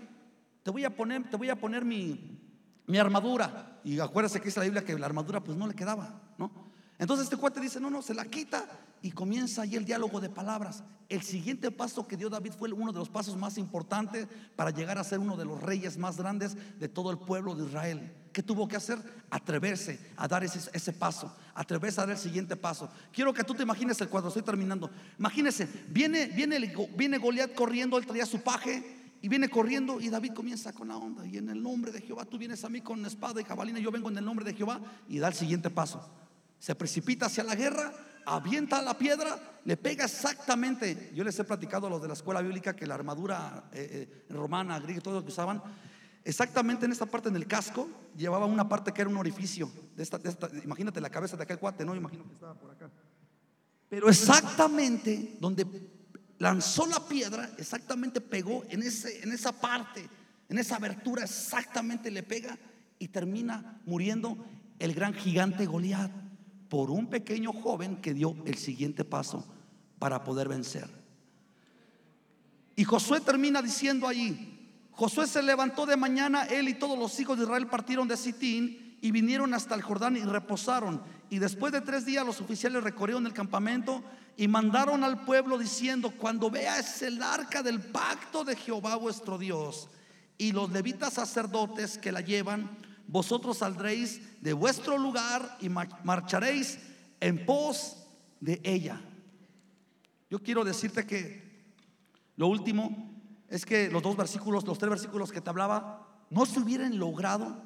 te 0.68 0.72
voy 0.72 0.84
a 0.84 0.94
poner, 0.94 1.30
te 1.30 1.38
voy 1.38 1.50
a 1.50 1.56
poner 1.56 1.86
mi, 1.86 2.42
mi 2.88 2.98
armadura. 2.98 3.80
Y 3.86 4.02
acuérdese 4.02 4.42
que 4.42 4.48
dice 4.48 4.60
la 4.60 4.66
Biblia 4.66 4.84
que 4.84 5.00
la 5.00 5.06
armadura 5.06 5.40
pues 5.42 5.58
no 5.58 5.66
le 5.66 5.74
quedaba, 5.74 6.20
¿no? 6.38 6.52
Entonces 7.00 7.24
este 7.24 7.38
cuate 7.38 7.62
dice, 7.62 7.80
no, 7.80 7.90
no, 7.90 8.02
se 8.02 8.14
la 8.14 8.26
quita 8.26 8.68
y 9.02 9.12
comienza 9.12 9.62
ahí 9.62 9.78
el 9.78 9.86
diálogo 9.86 10.20
de 10.20 10.30
palabras. 10.30 10.84
El 11.08 11.22
siguiente 11.22 11.72
paso 11.72 12.06
que 12.06 12.18
dio 12.18 12.30
David 12.30 12.52
fue 12.52 12.70
uno 12.74 12.92
de 12.92 13.00
los 13.00 13.08
pasos 13.08 13.38
más 13.38 13.58
importantes 13.58 14.28
para 14.58 14.72
llegar 14.72 14.98
a 14.98 15.06
ser 15.06 15.20
uno 15.20 15.38
de 15.38 15.46
los 15.46 15.62
reyes 15.64 15.98
más 15.98 16.18
grandes 16.18 16.58
de 16.78 16.90
todo 16.90 17.12
el 17.12 17.18
pueblo 17.18 17.56
de 17.56 17.66
Israel. 17.66 18.14
¿Qué 18.34 18.44
tuvo 18.44 18.68
que 18.68 18.76
hacer? 18.76 19.00
Atreverse 19.30 20.02
a 20.18 20.28
dar 20.28 20.44
ese, 20.44 20.70
ese 20.74 20.92
paso, 20.92 21.34
atreverse 21.56 22.02
a 22.02 22.08
dar 22.08 22.16
el 22.16 22.22
siguiente 22.22 22.58
paso. 22.58 22.90
Quiero 23.14 23.34
que 23.34 23.46
tú 23.46 23.54
te 23.54 23.64
imagines 23.64 24.02
el 24.02 24.10
cuadro, 24.10 24.28
estoy 24.28 24.44
terminando. 24.44 24.92
Imagínese, 25.18 25.70
viene, 25.88 26.26
viene, 26.26 26.76
viene 26.94 27.18
Goliat 27.20 27.54
corriendo, 27.54 27.98
él 27.98 28.06
traía 28.06 28.26
su 28.26 28.42
paje, 28.42 28.97
viene 29.28 29.50
corriendo 29.50 30.00
y 30.00 30.10
David 30.10 30.34
comienza 30.34 30.74
con 30.74 30.88
la 30.88 30.98
onda. 30.98 31.26
Y 31.26 31.38
en 31.38 31.50
el 31.50 31.62
nombre 31.62 31.92
de 31.92 32.02
Jehová, 32.02 32.26
tú 32.26 32.38
vienes 32.38 32.64
a 32.64 32.70
mí 32.70 32.82
con 32.82 33.06
espada 33.06 33.42
y 33.42 33.44
jabalina, 33.44 33.80
yo 33.80 33.92
vengo 33.92 34.10
en 34.10 34.18
el 34.18 34.26
nombre 34.26 34.46
de 34.46 34.54
Jehová 34.54 34.80
y 35.08 35.20
da 35.20 35.28
el 35.28 35.34
siguiente 35.34 35.70
paso. 35.70 36.08
Se 36.60 36.76
precipita 36.76 37.28
hacia 37.28 37.44
la 37.44 37.56
guerra, 37.56 37.94
avienta 38.26 38.82
la 38.82 38.98
piedra, 38.98 39.40
le 39.66 39.78
pega 39.78 40.06
exactamente. 40.06 41.12
Yo 41.14 41.24
les 41.24 41.38
he 41.40 41.44
platicado 41.44 41.88
a 41.88 41.90
los 41.90 42.02
de 42.02 42.08
la 42.08 42.14
escuela 42.14 42.42
bíblica 42.42 42.76
que 42.76 42.86
la 42.86 42.96
armadura 42.96 43.70
eh, 43.72 44.08
eh, 44.30 44.34
romana, 44.34 44.80
griega, 44.80 45.02
todo 45.02 45.16
lo 45.16 45.24
que 45.24 45.32
usaban, 45.32 45.62
exactamente 46.24 46.86
en 46.86 46.92
esta 46.92 47.06
parte, 47.06 47.30
en 47.30 47.36
el 47.36 47.48
casco, 47.48 47.90
llevaba 48.16 48.46
una 48.46 48.68
parte 48.68 48.92
que 48.92 49.02
era 49.02 49.10
un 49.10 49.18
orificio. 49.18 49.72
De 49.96 50.04
esta, 50.04 50.20
imagínate 50.64 51.02
la 51.02 51.10
cabeza 51.10 51.38
de 51.38 51.44
aquel 51.44 51.58
cuate, 51.58 51.86
no 51.86 51.96
imagino 51.96 52.26
que 52.26 52.34
estaba 52.34 52.54
por 52.54 52.72
acá. 52.72 52.90
Pero 53.90 54.10
exactamente 54.10 55.38
donde 55.40 55.66
lanzó 56.40 56.86
la 56.86 57.08
piedra, 57.08 57.50
exactamente 57.58 58.22
pegó 58.22 58.64
en, 58.70 58.84
ese, 58.84 59.24
en 59.24 59.32
esa 59.32 59.52
parte, 59.52 60.08
en 60.50 60.58
esa 60.58 60.76
abertura, 60.76 61.24
exactamente 61.24 62.12
le 62.12 62.24
pega 62.24 62.58
y 63.00 63.08
termina 63.08 63.82
muriendo 63.86 64.38
el 64.80 64.94
gran 64.94 65.14
gigante 65.14 65.66
Goliat 65.66 66.12
por 66.70 66.92
un 66.92 67.08
pequeño 67.08 67.54
joven 67.54 67.98
que 67.98 68.14
dio 68.14 68.36
el 68.46 68.58
siguiente 68.58 69.04
paso 69.04 69.46
para 70.00 70.24
poder 70.24 70.48
vencer. 70.48 70.90
Y 72.76 72.84
Josué 72.84 73.22
termina 73.22 73.62
diciendo 73.62 74.08
allí, 74.08 74.58
Josué 74.92 75.28
se 75.28 75.42
levantó 75.42 75.86
de 75.86 75.98
mañana, 75.98 76.46
él 76.46 76.70
y 76.70 76.76
todos 76.76 76.98
los 76.98 77.20
hijos 77.20 77.38
de 77.38 77.44
Israel 77.44 77.68
partieron 77.68 78.08
de 78.08 78.18
Sitín 78.18 78.98
y 79.02 79.12
vinieron 79.12 79.54
hasta 79.54 79.76
el 79.76 79.82
Jordán 79.82 80.18
y 80.18 80.22
reposaron. 80.22 81.02
Y 81.30 81.40
después 81.40 81.74
de 81.74 81.82
tres 81.82 82.06
días 82.06 82.26
los 82.26 82.40
oficiales 82.42 82.84
recorrieron 82.84 83.26
el 83.26 83.34
campamento 83.34 84.04
y 84.38 84.48
mandaron 84.48 85.04
al 85.04 85.26
pueblo 85.26 85.58
diciendo, 85.58 86.12
cuando 86.12 86.50
veas 86.50 87.02
el 87.02 87.22
arca 87.22 87.64
del 87.64 87.82
pacto 87.82 88.44
de 88.44 88.56
Jehová 88.56 88.96
vuestro 88.96 89.38
Dios 89.38 89.90
y 90.38 90.52
los 90.52 90.72
levitas 90.72 91.14
sacerdotes 91.14 91.98
que 91.98 92.12
la 92.12 92.22
llevan, 92.22 92.70
vosotros 93.08 93.58
saldréis 93.58 94.42
de 94.42 94.54
vuestro 94.54 94.98
lugar 94.98 95.58
y 95.60 95.70
marcharéis 95.70 96.80
en 97.20 97.46
pos 97.46 97.98
de 98.40 98.62
ella. 98.64 99.02
Yo 100.30 100.40
quiero 100.40 100.64
decirte 100.64 101.06
que 101.06 101.48
lo 102.36 102.48
último 102.48 103.12
es 103.50 103.66
que 103.66 103.90
los 103.90 104.04
dos 104.04 104.16
versículos, 104.16 104.66
los 104.66 104.78
tres 104.78 104.90
versículos 104.90 105.32
que 105.32 105.42
te 105.42 105.50
hablaba, 105.50 106.06
no 106.30 106.46
se 106.46 106.60
hubieran 106.60 107.00
logrado 107.00 107.64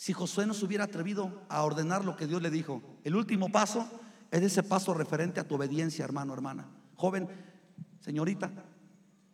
si 0.00 0.14
Josué 0.14 0.46
no 0.46 0.54
se 0.54 0.64
hubiera 0.64 0.84
atrevido 0.84 1.42
a 1.50 1.62
ordenar 1.62 2.06
lo 2.06 2.16
que 2.16 2.26
Dios 2.26 2.40
le 2.40 2.48
dijo. 2.48 2.80
El 3.04 3.16
último 3.16 3.52
paso 3.52 3.86
es 4.30 4.40
ese 4.40 4.62
paso 4.62 4.94
referente 4.94 5.40
a 5.40 5.46
tu 5.46 5.56
obediencia, 5.56 6.02
hermano, 6.06 6.32
hermana. 6.32 6.66
Joven, 6.96 7.28
señorita, 8.00 8.50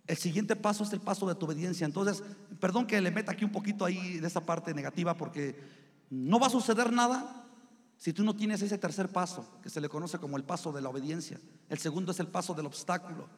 el 0.09 0.17
siguiente 0.17 0.57
paso 0.57 0.83
es 0.83 0.93
el 0.93 0.99
paso 0.99 1.29
de 1.29 1.37
tu 1.37 1.47
obediencia. 1.47 1.85
Entonces, 1.85 2.21
perdón 2.59 2.85
que 2.85 3.01
le 3.01 3.13
meta 3.13 3.31
aquí 3.31 3.45
un 3.45 3.53
poquito 3.53 3.85
ahí 3.85 4.19
de 4.19 4.27
esa 4.27 4.41
parte 4.41 4.75
negativa 4.75 5.17
porque 5.17 5.55
no 6.11 6.41
va 6.41 6.49
a 6.49 6.51
suceder 6.51 6.93
nada 6.93 7.47
si 7.97 8.13
tú 8.13 8.25
no 8.25 8.35
tienes 8.35 8.61
ese 8.61 8.77
tercer 8.77 9.09
paso, 9.09 9.49
que 9.63 9.71
se 9.71 9.81
le 9.81 9.89
conoce 9.89 10.19
como 10.19 10.37
el 10.37 10.43
paso 10.43 10.73
de 10.73 10.81
la 10.81 10.89
obediencia. 10.89 11.39
El 11.69 11.79
segundo 11.79 12.11
es 12.11 12.19
el 12.19 12.27
paso 12.27 12.55
del 12.55 12.67
obstáculo. 12.67 13.29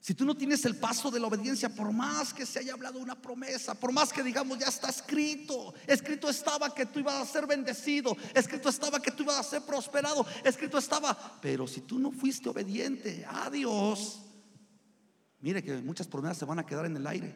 Si 0.00 0.14
tú 0.14 0.24
no 0.24 0.34
tienes 0.34 0.64
el 0.64 0.76
paso 0.76 1.10
de 1.10 1.20
la 1.20 1.26
obediencia, 1.26 1.68
por 1.68 1.92
más 1.92 2.32
que 2.32 2.46
se 2.46 2.58
haya 2.58 2.72
hablado 2.72 2.98
una 2.98 3.20
promesa, 3.20 3.74
por 3.74 3.92
más 3.92 4.12
que 4.12 4.22
digamos 4.22 4.58
ya 4.58 4.66
está 4.66 4.88
escrito, 4.88 5.74
escrito 5.86 6.30
estaba 6.30 6.74
que 6.74 6.86
tú 6.86 7.00
ibas 7.00 7.16
a 7.16 7.30
ser 7.30 7.46
bendecido, 7.46 8.16
escrito 8.34 8.70
estaba 8.70 9.00
que 9.00 9.10
tú 9.10 9.24
ibas 9.24 9.38
a 9.38 9.42
ser 9.42 9.62
prosperado, 9.62 10.26
escrito 10.42 10.78
estaba, 10.78 11.38
pero 11.42 11.66
si 11.66 11.82
tú 11.82 11.98
no 11.98 12.10
fuiste 12.10 12.48
obediente 12.48 13.26
a 13.28 13.50
Dios, 13.50 14.22
Mire 15.40 15.62
que 15.62 15.76
muchas 15.78 16.06
promesas 16.06 16.38
se 16.38 16.44
van 16.44 16.58
a 16.58 16.66
quedar 16.66 16.86
en 16.86 16.96
el 16.96 17.06
aire. 17.06 17.34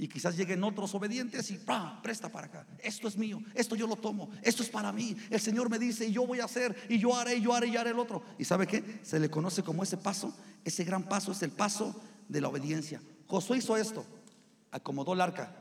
Y 0.00 0.08
quizás 0.08 0.34
lleguen 0.34 0.64
otros 0.64 0.94
obedientes 0.94 1.50
y 1.50 1.60
presta 2.02 2.32
para 2.32 2.46
acá. 2.46 2.66
Esto 2.78 3.06
es 3.06 3.18
mío, 3.18 3.38
esto 3.54 3.76
yo 3.76 3.86
lo 3.86 3.96
tomo, 3.96 4.30
esto 4.42 4.62
es 4.62 4.70
para 4.70 4.92
mí. 4.92 5.14
El 5.28 5.40
Señor 5.40 5.68
me 5.68 5.78
dice 5.78 6.06
y 6.06 6.12
yo 6.12 6.26
voy 6.26 6.40
a 6.40 6.46
hacer 6.46 6.74
y 6.88 6.98
yo 6.98 7.14
haré, 7.14 7.34
y 7.34 7.42
yo 7.42 7.52
haré 7.52 7.66
y 7.66 7.76
haré 7.76 7.90
el 7.90 7.98
otro. 7.98 8.22
¿Y 8.38 8.46
sabe 8.46 8.66
qué? 8.66 9.00
Se 9.02 9.20
le 9.20 9.28
conoce 9.28 9.62
como 9.62 9.82
ese 9.82 9.98
paso. 9.98 10.34
Ese 10.64 10.84
gran 10.84 11.06
paso 11.06 11.32
es 11.32 11.42
el 11.42 11.50
paso 11.50 12.00
de 12.30 12.40
la 12.40 12.48
obediencia. 12.48 13.02
Josué 13.26 13.58
hizo 13.58 13.76
esto, 13.76 14.06
acomodó 14.70 15.12
el 15.12 15.20
arca, 15.20 15.54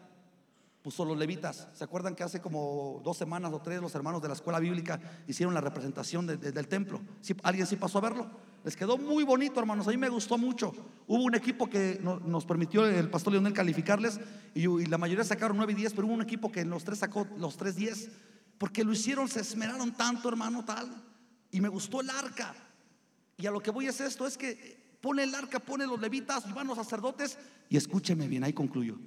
puso 0.90 1.06
los 1.06 1.20
levitas. 1.20 1.68
¿Se 1.76 1.84
acuerdan 1.84 2.16
que 2.16 2.24
hace 2.24 2.42
como 2.42 3.00
dos 3.04 3.16
semanas 3.16 3.54
o 3.54 3.62
tres 3.62 3.80
los 3.80 3.94
hermanos 3.94 4.24
de 4.24 4.28
la 4.28 4.34
escuela 4.34 4.58
bíblica 4.58 5.00
hicieron 5.28 5.54
la 5.54 5.62
representación 5.62 6.26
del 6.26 6.68
templo? 6.68 7.00
¿Alguien 7.44 7.68
sí 7.68 7.76
pasó 7.76 8.00
a 8.00 8.02
verlo? 8.02 8.28
Les 8.64 8.76
quedó 8.76 8.98
muy 8.98 9.24
bonito, 9.24 9.60
hermanos. 9.60 9.88
A 9.88 9.92
mí 9.92 9.98
me 9.98 10.10
gustó 10.10 10.40
mucho. 10.40 10.74
Hubo 11.06 11.24
un 11.24 11.36
equipo 11.36 11.70
que 11.70 12.02
nos 12.02 12.44
permitió 12.44 12.88
el 12.88 13.08
pastor 13.08 13.34
Leonel 13.34 13.54
calificarles 13.54 14.20
y, 14.56 14.66
la 14.88 14.98
mayoría 14.98 15.24
sacaron 15.24 15.58
9 15.58 15.74
y 15.74 15.76
10, 15.76 15.94
pero 15.94 16.08
hubo 16.08 16.16
un 16.16 16.24
equipo 16.24 16.52
que 16.52 16.66
los 16.66 16.84
tres 16.84 16.98
sacó 16.98 17.28
los 17.38 17.56
3 17.56 17.76
10 17.76 18.10
porque 18.58 18.84
lo 18.84 18.92
hicieron, 18.92 19.28
se 19.28 19.42
esmeraron 19.42 19.92
tanto, 19.92 20.28
hermano, 20.28 20.66
tal. 20.66 20.90
Y 21.52 21.62
me 21.62 21.70
gustó 21.70 22.02
el 22.02 22.10
arca. 22.10 22.56
Y 23.38 23.46
a 23.46 23.52
lo 23.52 23.60
que 23.60 23.70
voy 23.70 23.86
es 23.86 24.02
esto: 24.02 24.26
es 24.26 24.40
que 24.40 24.98
pone 25.02 25.22
el 25.22 25.36
arca, 25.36 25.60
pone 25.60 25.86
los 25.86 26.02
levitas 26.02 26.46
y 26.50 26.52
van 26.52 26.66
los 26.66 26.78
sacerdotes. 26.78 27.38
Y 27.70 27.78
escúcheme 27.78 28.28
bien, 28.28 28.44
ahí 28.44 28.54
concluyo. 28.54 28.98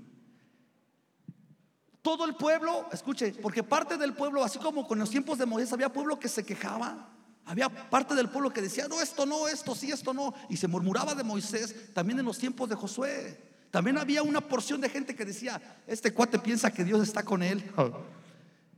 Todo 2.02 2.24
el 2.24 2.34
pueblo, 2.34 2.88
escuche, 2.92 3.32
porque 3.40 3.62
parte 3.62 3.96
del 3.96 4.14
pueblo, 4.14 4.42
así 4.42 4.58
como 4.58 4.86
con 4.86 4.98
los 4.98 5.08
tiempos 5.08 5.38
de 5.38 5.46
Moisés, 5.46 5.72
había 5.72 5.92
pueblo 5.92 6.18
que 6.18 6.28
se 6.28 6.44
quejaba. 6.44 7.08
Había 7.44 7.68
parte 7.68 8.14
del 8.14 8.28
pueblo 8.28 8.52
que 8.52 8.60
decía, 8.60 8.86
no, 8.88 9.00
esto 9.00 9.24
no, 9.24 9.48
esto 9.48 9.74
sí, 9.74 9.90
esto 9.90 10.12
no. 10.12 10.34
Y 10.48 10.56
se 10.56 10.68
murmuraba 10.68 11.14
de 11.14 11.22
Moisés 11.22 11.92
también 11.94 12.18
en 12.18 12.24
los 12.24 12.38
tiempos 12.38 12.68
de 12.68 12.74
Josué. 12.74 13.52
También 13.70 13.98
había 13.98 14.22
una 14.22 14.40
porción 14.40 14.80
de 14.80 14.88
gente 14.88 15.14
que 15.14 15.24
decía, 15.24 15.60
este 15.86 16.12
cuate 16.12 16.38
piensa 16.38 16.72
que 16.72 16.84
Dios 16.84 17.00
está 17.02 17.22
con 17.22 17.42
él. 17.42 17.64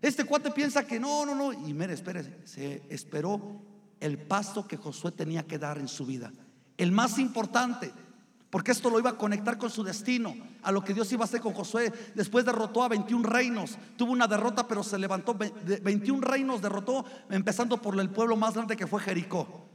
Este 0.00 0.24
cuate 0.24 0.50
piensa 0.50 0.86
que 0.86 1.00
no, 1.00 1.24
no, 1.24 1.34
no. 1.34 1.52
Y 1.52 1.72
mire, 1.72 1.94
espérese, 1.94 2.38
se 2.44 2.82
esperó 2.90 3.62
el 4.00 4.18
paso 4.18 4.68
que 4.68 4.76
Josué 4.76 5.12
tenía 5.12 5.44
que 5.46 5.58
dar 5.58 5.78
en 5.78 5.88
su 5.88 6.04
vida. 6.04 6.30
El 6.76 6.92
más 6.92 7.18
importante, 7.18 7.90
porque 8.54 8.70
esto 8.70 8.88
lo 8.88 9.00
iba 9.00 9.10
a 9.10 9.18
conectar 9.18 9.58
con 9.58 9.68
su 9.68 9.82
destino, 9.82 10.32
a 10.62 10.70
lo 10.70 10.84
que 10.84 10.94
Dios 10.94 11.10
iba 11.10 11.22
a 11.22 11.24
hacer 11.24 11.40
con 11.40 11.54
Josué. 11.54 11.92
Después 12.14 12.44
derrotó 12.44 12.84
a 12.84 12.88
21 12.88 13.28
reinos, 13.28 13.76
tuvo 13.96 14.12
una 14.12 14.28
derrota, 14.28 14.68
pero 14.68 14.84
se 14.84 14.96
levantó. 14.96 15.34
21 15.34 16.20
reinos 16.20 16.62
derrotó, 16.62 17.04
empezando 17.30 17.82
por 17.82 17.98
el 17.98 18.10
pueblo 18.10 18.36
más 18.36 18.54
grande 18.54 18.76
que 18.76 18.86
fue 18.86 19.00
Jericó. 19.00 19.68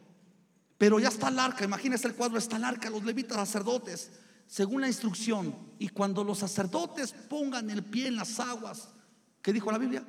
Pero 0.78 0.98
ya 0.98 1.10
está 1.10 1.28
el 1.28 1.40
arca, 1.40 1.66
imagínense 1.66 2.08
el 2.08 2.16
cuadro, 2.16 2.38
está 2.38 2.56
el 2.56 2.64
arca, 2.64 2.90
los 2.90 3.04
levitas 3.04 3.36
sacerdotes, 3.36 4.14
según 4.48 4.80
la 4.80 4.88
instrucción. 4.88 5.54
Y 5.78 5.90
cuando 5.90 6.24
los 6.24 6.38
sacerdotes 6.38 7.12
pongan 7.12 7.70
el 7.70 7.84
pie 7.84 8.08
en 8.08 8.16
las 8.16 8.40
aguas, 8.40 8.88
¿qué 9.42 9.52
dijo 9.52 9.70
la 9.74 9.78
Biblia? 9.78 10.06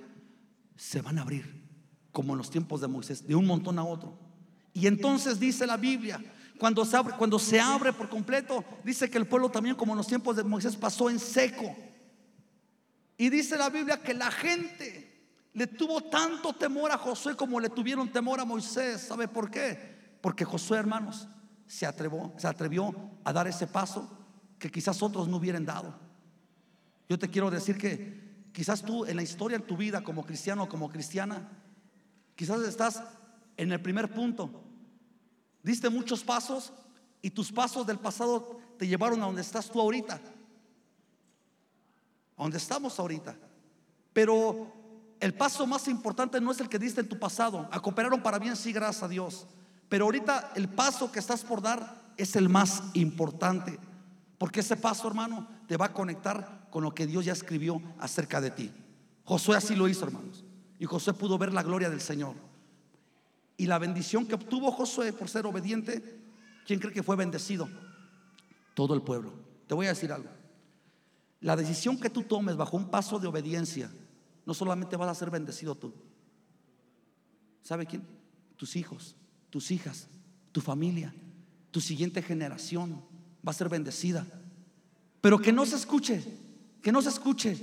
Se 0.77 1.03
van 1.03 1.19
a 1.19 1.23
abrir, 1.23 1.67
como 2.13 2.35
en 2.35 2.39
los 2.39 2.51
tiempos 2.51 2.81
de 2.81 2.87
Moisés, 2.87 3.27
de 3.27 3.35
un 3.35 3.47
montón 3.47 3.81
a 3.81 3.85
otro. 3.85 4.17
Y 4.73 4.87
entonces 4.87 5.41
dice 5.41 5.67
la 5.67 5.77
Biblia 5.77 6.23
cuando 6.61 6.85
se, 6.85 6.97
abre, 6.97 7.15
cuando 7.17 7.39
se 7.41 7.59
abre 7.59 7.93
por 7.93 8.09
completo, 8.09 8.65
dice 8.85 9.11
que 9.11 9.19
el 9.19 9.27
pueblo 9.27 9.49
también, 9.49 9.75
como 9.75 9.95
en 9.95 9.99
los 9.99 10.07
tiempos 10.07 10.37
de 10.37 10.45
Moisés, 10.45 10.77
pasó 10.77 11.11
en 11.11 11.19
seco. 11.19 11.75
Y 13.17 13.29
dice 13.31 13.59
la 13.59 13.69
Biblia 13.69 14.01
que 14.01 14.15
la 14.15 14.31
gente 14.31 15.11
le 15.53 15.67
tuvo 15.67 16.03
tanto 16.05 16.53
temor 16.53 16.93
a 16.93 16.99
Josué 16.99 17.35
como 17.35 17.59
le 17.59 17.69
tuvieron 17.69 18.13
temor 18.13 18.39
a 18.39 18.45
Moisés. 18.45 19.01
¿Sabe 19.01 19.27
por 19.27 19.51
qué? 19.51 20.19
Porque 20.21 20.45
Josué, 20.45 20.79
hermanos, 20.79 21.27
se 21.67 21.87
atrevió, 21.87 22.33
se 22.37 22.47
atrevió 22.47 22.95
a 23.25 23.33
dar 23.33 23.49
ese 23.49 23.67
paso 23.67 24.09
que 24.59 24.71
quizás 24.71 25.03
otros 25.03 25.27
no 25.27 25.39
hubieran 25.39 25.65
dado. 25.65 25.99
Yo 27.09 27.19
te 27.19 27.29
quiero 27.29 27.51
decir 27.51 27.77
que 27.77 28.51
quizás 28.53 28.83
tú 28.83 29.05
en 29.05 29.17
la 29.17 29.23
historia 29.23 29.57
en 29.57 29.67
tu 29.67 29.77
vida 29.77 30.05
como 30.05 30.25
cristiano 30.25 30.63
o 30.65 30.69
como 30.69 30.89
cristiana, 30.89 31.49
Quizás 32.41 32.63
estás 32.63 33.03
en 33.59 33.71
el 33.71 33.83
primer 33.83 34.15
punto. 34.15 34.65
Diste 35.63 35.91
muchos 35.91 36.23
pasos 36.23 36.73
y 37.23 37.31
tus 37.31 37.53
pasos 37.53 37.87
del 37.87 37.99
pasado 37.99 38.59
te 38.79 38.87
llevaron 38.87 39.23
a 39.23 39.27
donde 39.27 39.43
estás 39.43 39.71
tú 39.71 39.81
ahorita. 39.81 40.21
A 42.37 42.43
donde 42.43 42.59
estamos 42.59 42.99
ahorita. 42.99 43.37
Pero 44.13 44.73
el 45.21 45.35
paso 45.35 45.67
más 45.67 45.87
importante 45.89 46.41
no 46.41 46.51
es 46.51 46.61
el 46.61 46.69
que 46.69 46.79
diste 46.79 47.01
en 47.01 47.09
tu 47.09 47.19
pasado. 47.19 47.69
A 47.71 47.81
cooperaron 47.81 48.23
para 48.23 48.39
bien, 48.39 48.57
sí, 48.57 48.73
gracias 48.73 49.03
a 49.03 49.09
Dios. 49.09 49.47
Pero 49.89 50.07
ahorita 50.07 50.53
el 50.55 50.69
paso 50.69 51.13
que 51.13 51.19
estás 51.19 51.45
por 51.45 51.61
dar 51.61 52.13
es 52.17 52.37
el 52.37 52.49
más 52.49 52.83
importante. 52.95 53.79
Porque 54.39 54.61
ese 54.61 54.77
paso, 54.77 55.07
hermano, 55.07 55.47
te 55.69 55.77
va 55.77 55.87
a 55.87 55.93
conectar 55.93 56.69
con 56.71 56.83
lo 56.83 56.95
que 56.95 57.07
Dios 57.07 57.27
ya 57.27 57.33
escribió 57.33 57.83
acerca 57.99 58.41
de 58.41 58.51
ti. 58.51 58.73
Josué 59.25 59.57
así 59.57 59.77
lo 59.77 59.89
hizo, 59.89 60.07
hermanos. 60.07 60.45
Y 60.79 60.87
Josué 60.87 61.13
pudo 61.13 61.37
ver 61.37 61.53
la 61.53 61.63
gloria 61.63 61.91
del 61.91 62.01
Señor. 62.01 62.35
Y 63.61 63.67
la 63.67 63.79
bendición 63.79 64.25
que 64.25 64.37
obtuvo 64.37 64.73
Josué 64.73 65.13
por 65.13 65.29
ser 65.29 65.45
obediente, 65.45 66.19
¿quién 66.67 66.81
cree 66.81 66.95
que 66.95 67.03
fue 67.03 67.15
bendecido? 67.15 67.69
Todo 68.73 68.95
el 68.95 69.03
pueblo. 69.03 69.35
Te 69.67 69.75
voy 69.75 69.85
a 69.85 69.91
decir 69.91 70.11
algo. 70.11 70.31
La 71.41 71.57
decisión 71.57 72.01
que 72.01 72.09
tú 72.09 72.23
tomes 72.23 72.57
bajo 72.57 72.79
un 72.79 72.89
paso 72.89 73.19
de 73.19 73.27
obediencia, 73.27 73.93
no 74.47 74.55
solamente 74.55 74.97
vas 74.97 75.11
a 75.11 75.15
ser 75.15 75.29
bendecido 75.29 75.75
tú. 75.75 75.93
¿Sabe 77.63 77.85
quién? 77.85 78.03
Tus 78.57 78.77
hijos, 78.77 79.15
tus 79.51 79.71
hijas, 79.71 80.09
tu 80.53 80.63
familia, 80.63 81.15
tu 81.71 81.83
siguiente 81.83 82.23
generación 82.23 83.05
va 83.47 83.51
a 83.51 83.53
ser 83.53 83.69
bendecida. 83.69 84.27
Pero 85.21 85.39
que 85.39 85.53
no 85.53 85.67
se 85.67 85.77
escuche, 85.77 86.25
que 86.81 86.93
no 86.93 87.03
se 87.03 87.11
escuche. 87.11 87.59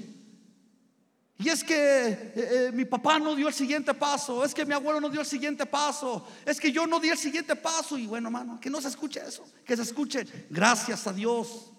Y 1.39 1.50
es 1.50 1.63
que 1.63 1.76
eh, 1.76 2.32
eh, 2.36 2.71
mi 2.73 2.86
papá 2.86 3.19
no 3.19 3.36
dio 3.36 3.47
el 3.47 3.54
siguiente 3.54 3.93
paso, 3.93 4.43
es 4.43 4.56
que 4.56 4.65
mi 4.65 4.73
abuelo 4.73 5.00
no 5.00 5.10
dio 5.10 5.21
el 5.21 5.28
siguiente 5.28 5.67
paso, 5.67 6.26
es 6.43 6.60
que 6.60 6.71
yo 6.71 6.88
no 6.88 7.00
di 7.00 7.10
el 7.10 7.17
siguiente 7.17 7.56
paso. 7.56 7.97
Y 7.97 8.08
bueno, 8.08 8.30
hermano, 8.30 8.60
que 8.60 8.71
no 8.71 8.82
se 8.82 8.88
escuche 8.88 9.21
eso, 9.26 9.45
que 9.63 9.76
se 9.76 9.84
escuche. 9.84 10.26
Gracias 10.50 11.06
a 11.06 11.13
Dios, 11.13 11.71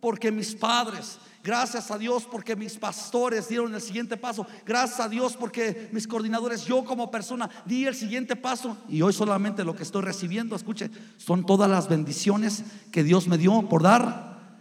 porque 0.00 0.32
mis 0.32 0.56
padres, 0.56 1.18
gracias 1.44 1.92
a 1.92 1.98
Dios, 1.98 2.24
porque 2.28 2.56
mis 2.56 2.76
pastores 2.76 3.48
dieron 3.48 3.72
el 3.72 3.80
siguiente 3.80 4.16
paso, 4.16 4.48
gracias 4.66 4.98
a 4.98 5.08
Dios, 5.08 5.36
porque 5.36 5.90
mis 5.92 6.08
coordinadores, 6.08 6.64
yo 6.64 6.84
como 6.84 7.12
persona, 7.12 7.48
di 7.64 7.86
el 7.86 7.94
siguiente 7.94 8.34
paso. 8.34 8.76
Y 8.88 9.00
hoy 9.02 9.12
solamente 9.12 9.62
lo 9.62 9.76
que 9.76 9.84
estoy 9.84 10.02
recibiendo, 10.02 10.56
escuche, 10.56 10.90
son 11.18 11.46
todas 11.46 11.70
las 11.70 11.88
bendiciones 11.88 12.64
que 12.90 13.04
Dios 13.04 13.28
me 13.28 13.38
dio 13.38 13.68
por 13.68 13.84
dar 13.84 14.58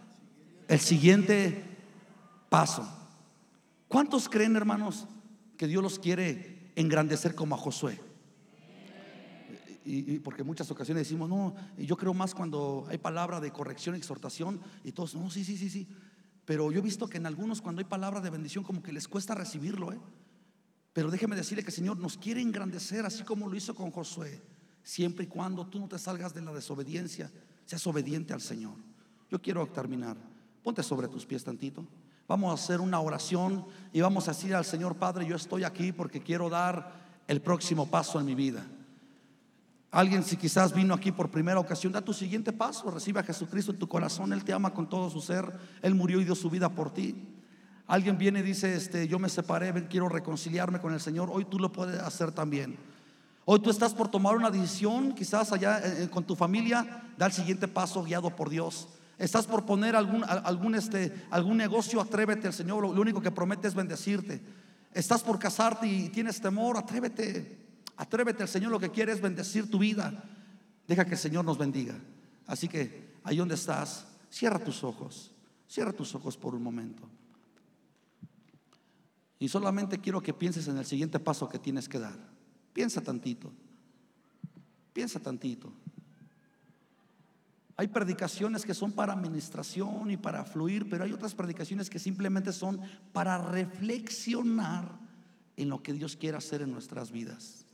el 0.67 0.79
siguiente 0.79 1.65
paso. 2.49 2.87
¿Cuántos 3.93 4.27
creen, 4.27 4.56
hermanos, 4.56 5.06
que 5.56 5.67
Dios 5.67 5.84
los 5.84 5.99
quiere 5.99 6.71
engrandecer 6.75 7.36
como 7.36 7.53
a 7.53 7.60
Josué? 7.60 8.01
Y, 9.86 10.17
porque 10.17 10.43
muchas 10.43 10.71
ocasiones 10.71 11.03
decimos, 11.03 11.29
no, 11.29 11.53
yo 11.77 11.95
creo 11.95 12.12
más 12.15 12.34
cuando 12.34 12.88
hay 12.89 12.97
palabra 12.97 13.39
de 13.39 13.51
corrección, 13.51 13.93
exhortación, 13.93 14.60
y 14.84 14.93
todos, 14.93 15.13
no, 15.13 15.29
sí, 15.29 15.45
sí, 15.45 15.58
sí, 15.58 15.69
sí. 15.69 15.88
Pero 16.43 16.71
yo 16.71 16.79
he 16.79 16.82
visto 16.82 17.08
que 17.08 17.17
en 17.17 17.27
algunos 17.27 17.62
cuando 17.62 17.82
hay 17.82 17.86
palabra 17.86 18.19
de 18.19 18.32
bendición 18.32 18.63
como 18.63 18.82
que 18.82 18.91
les 18.91 19.08
cuesta 19.08 19.36
recibirlo, 19.36 19.93
¿eh? 19.93 19.99
Pero 20.91 21.12
déjeme 21.12 21.36
decirle 21.36 21.62
que 21.62 21.69
el 21.69 21.75
Señor 21.75 21.99
nos 21.99 22.17
quiere 22.17 22.41
engrandecer 22.41 23.06
así 23.06 23.21
como 23.21 23.47
lo 23.47 23.56
hizo 23.56 23.75
con 23.75 23.91
Josué, 23.91 24.41
siempre 24.82 25.25
y 25.25 25.27
cuando 25.27 25.67
tú 25.67 25.79
no 25.79 25.88
te 25.88 25.99
salgas 25.99 26.34
de 26.34 26.41
la 26.41 26.51
desobediencia, 26.51 27.32
seas 27.63 27.86
obediente 27.86 28.34
al 28.34 28.41
Señor. 28.41 28.73
Yo 29.29 29.39
quiero 29.39 29.67
terminar. 29.67 30.17
Ponte 30.63 30.82
sobre 30.82 31.08
tus 31.08 31.27
pies 31.27 31.43
tantito. 31.43 31.86
Vamos 32.27 32.51
a 32.51 32.63
hacer 32.63 32.79
una 32.79 32.99
oración 32.99 33.65
y 33.91 34.01
vamos 34.01 34.27
a 34.27 34.31
decir 34.31 34.55
al 34.55 34.65
Señor 34.65 34.95
Padre, 34.95 35.25
yo 35.25 35.36
estoy 35.36 35.63
aquí 35.63 35.91
porque 35.91 36.21
quiero 36.21 36.49
dar 36.49 36.93
el 37.27 37.41
próximo 37.41 37.88
paso 37.88 38.19
en 38.19 38.25
mi 38.25 38.36
vida. 38.36 38.65
Alguien 39.91 40.23
si 40.23 40.38
quizás 40.38 40.73
vino 40.73 40.93
aquí 40.93 41.12
por 41.12 41.29
primera 41.29 41.59
ocasión, 41.59 41.93
da 41.93 42.01
tu 42.01 42.13
siguiente 42.13 42.51
paso, 42.51 42.89
recibe 42.89 43.19
a 43.19 43.23
Jesucristo 43.23 43.71
en 43.71 43.77
tu 43.77 43.88
corazón, 43.88 44.33
Él 44.33 44.43
te 44.43 44.51
ama 44.51 44.73
con 44.73 44.89
todo 44.89 45.09
su 45.09 45.21
ser, 45.21 45.51
Él 45.81 45.93
murió 45.93 46.19
y 46.19 46.25
dio 46.25 46.33
su 46.33 46.49
vida 46.49 46.69
por 46.69 46.91
ti. 46.91 47.27
Alguien 47.86 48.17
viene 48.17 48.39
y 48.39 48.43
dice, 48.43 48.73
este, 48.73 49.07
yo 49.07 49.19
me 49.19 49.29
separé, 49.29 49.88
quiero 49.88 50.09
reconciliarme 50.09 50.79
con 50.79 50.93
el 50.93 50.99
Señor, 50.99 51.29
hoy 51.31 51.45
tú 51.45 51.59
lo 51.59 51.71
puedes 51.71 51.99
hacer 51.99 52.31
también. 52.31 52.75
Hoy 53.45 53.59
tú 53.59 53.69
estás 53.69 53.93
por 53.93 54.07
tomar 54.07 54.36
una 54.36 54.49
decisión, 54.49 55.13
quizás 55.13 55.51
allá 55.51 55.79
eh, 55.83 56.09
con 56.09 56.23
tu 56.23 56.36
familia, 56.36 57.03
da 57.17 57.25
el 57.25 57.33
siguiente 57.33 57.67
paso 57.67 58.01
guiado 58.03 58.36
por 58.36 58.49
Dios. 58.49 58.88
Estás 59.23 59.47
por 59.47 59.65
poner 59.65 59.95
algún, 59.95 60.21
algún, 60.25 60.75
este, 60.75 61.25
algún 61.29 61.55
negocio, 61.55 62.01
atrévete 62.01 62.45
al 62.45 62.53
Señor. 62.53 62.83
Lo, 62.83 63.01
único 63.01 63.21
que 63.21 63.31
promete 63.31 63.69
es 63.69 63.73
bendecirte. 63.73 64.41
Estás 64.91 65.23
por 65.23 65.39
casarte 65.39 65.88
y 65.88 66.09
tienes 66.09 66.41
temor, 66.41 66.75
atrévete. 66.75 67.57
Atrévete, 67.95 68.43
al 68.43 68.49
Señor 68.49 68.69
lo 68.69 68.81
que 68.81 68.91
quiere 68.91 69.13
es 69.13 69.21
bendecir 69.21 69.71
tu 69.71 69.79
vida. 69.79 70.25
Deja 70.89 71.05
que 71.05 71.13
el 71.13 71.17
Señor 71.17 71.45
nos 71.45 71.57
bendiga. 71.57 71.95
Así 72.47 72.67
que 72.67 73.13
ahí 73.23 73.38
donde 73.38 73.55
estás, 73.55 74.07
cierra 74.29 74.59
tus 74.59 74.83
ojos. 74.83 75.31
Cierra 75.69 75.93
tus 75.93 76.13
ojos 76.15 76.36
por 76.36 76.53
un 76.53 76.62
momento. 76.62 77.07
Y 79.39 79.47
solamente 79.47 79.99
quiero 79.99 80.21
que 80.21 80.33
pienses 80.33 80.67
en 80.67 80.77
el 80.77 80.86
siguiente 80.86 81.17
paso 81.21 81.47
que 81.47 81.59
tienes 81.59 81.88
que 81.88 81.99
dar. 81.99 82.17
Piensa 82.73 82.99
tantito. 82.99 83.53
Piensa 84.91 85.17
tantito. 85.21 85.71
Hay 87.75 87.88
predicaciones 87.88 88.65
que 88.65 88.73
son 88.73 88.91
para 88.91 89.13
administración 89.13 90.12
y 90.12 90.17
para 90.17 90.45
fluir, 90.45 90.88
pero 90.89 91.03
hay 91.03 91.12
otras 91.12 91.33
predicaciones 91.33 91.89
que 91.89 91.97
simplemente 91.97 92.53
son 92.53 92.79
para 93.12 93.38
reflexionar 93.39 94.99
en 95.57 95.69
lo 95.69 95.81
que 95.81 95.93
Dios 95.93 96.15
quiere 96.15 96.38
hacer 96.38 96.62
en 96.62 96.71
nuestras 96.71 97.12
vidas. 97.12 97.65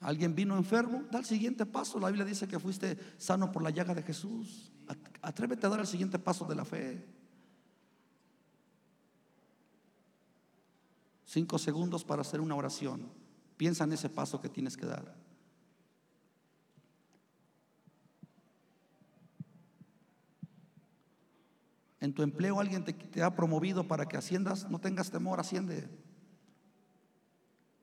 ¿Alguien 0.00 0.34
vino 0.34 0.56
enfermo? 0.56 1.04
Da 1.10 1.18
el 1.18 1.26
siguiente 1.26 1.66
paso. 1.66 2.00
La 2.00 2.08
Biblia 2.08 2.24
dice 2.24 2.48
que 2.48 2.58
fuiste 2.58 2.98
sano 3.18 3.52
por 3.52 3.62
la 3.62 3.68
llaga 3.68 3.94
de 3.94 4.02
Jesús. 4.02 4.72
Atrévete 5.20 5.66
a 5.66 5.70
dar 5.70 5.80
el 5.80 5.86
siguiente 5.86 6.18
paso 6.18 6.46
de 6.46 6.54
la 6.54 6.64
fe. 6.64 7.06
Cinco 11.26 11.58
segundos 11.58 12.02
para 12.02 12.22
hacer 12.22 12.40
una 12.40 12.56
oración. 12.56 13.12
Piensa 13.58 13.84
en 13.84 13.92
ese 13.92 14.08
paso 14.08 14.40
que 14.40 14.48
tienes 14.48 14.78
que 14.78 14.86
dar. 14.86 15.14
En 22.00 22.14
tu 22.14 22.22
empleo 22.22 22.58
alguien 22.58 22.82
te, 22.84 23.22
ha 23.22 23.34
promovido 23.34 23.86
para 23.86 24.06
que 24.06 24.16
asciendas, 24.16 24.68
no 24.70 24.80
tengas 24.80 25.10
temor, 25.10 25.38
asciende. 25.38 25.88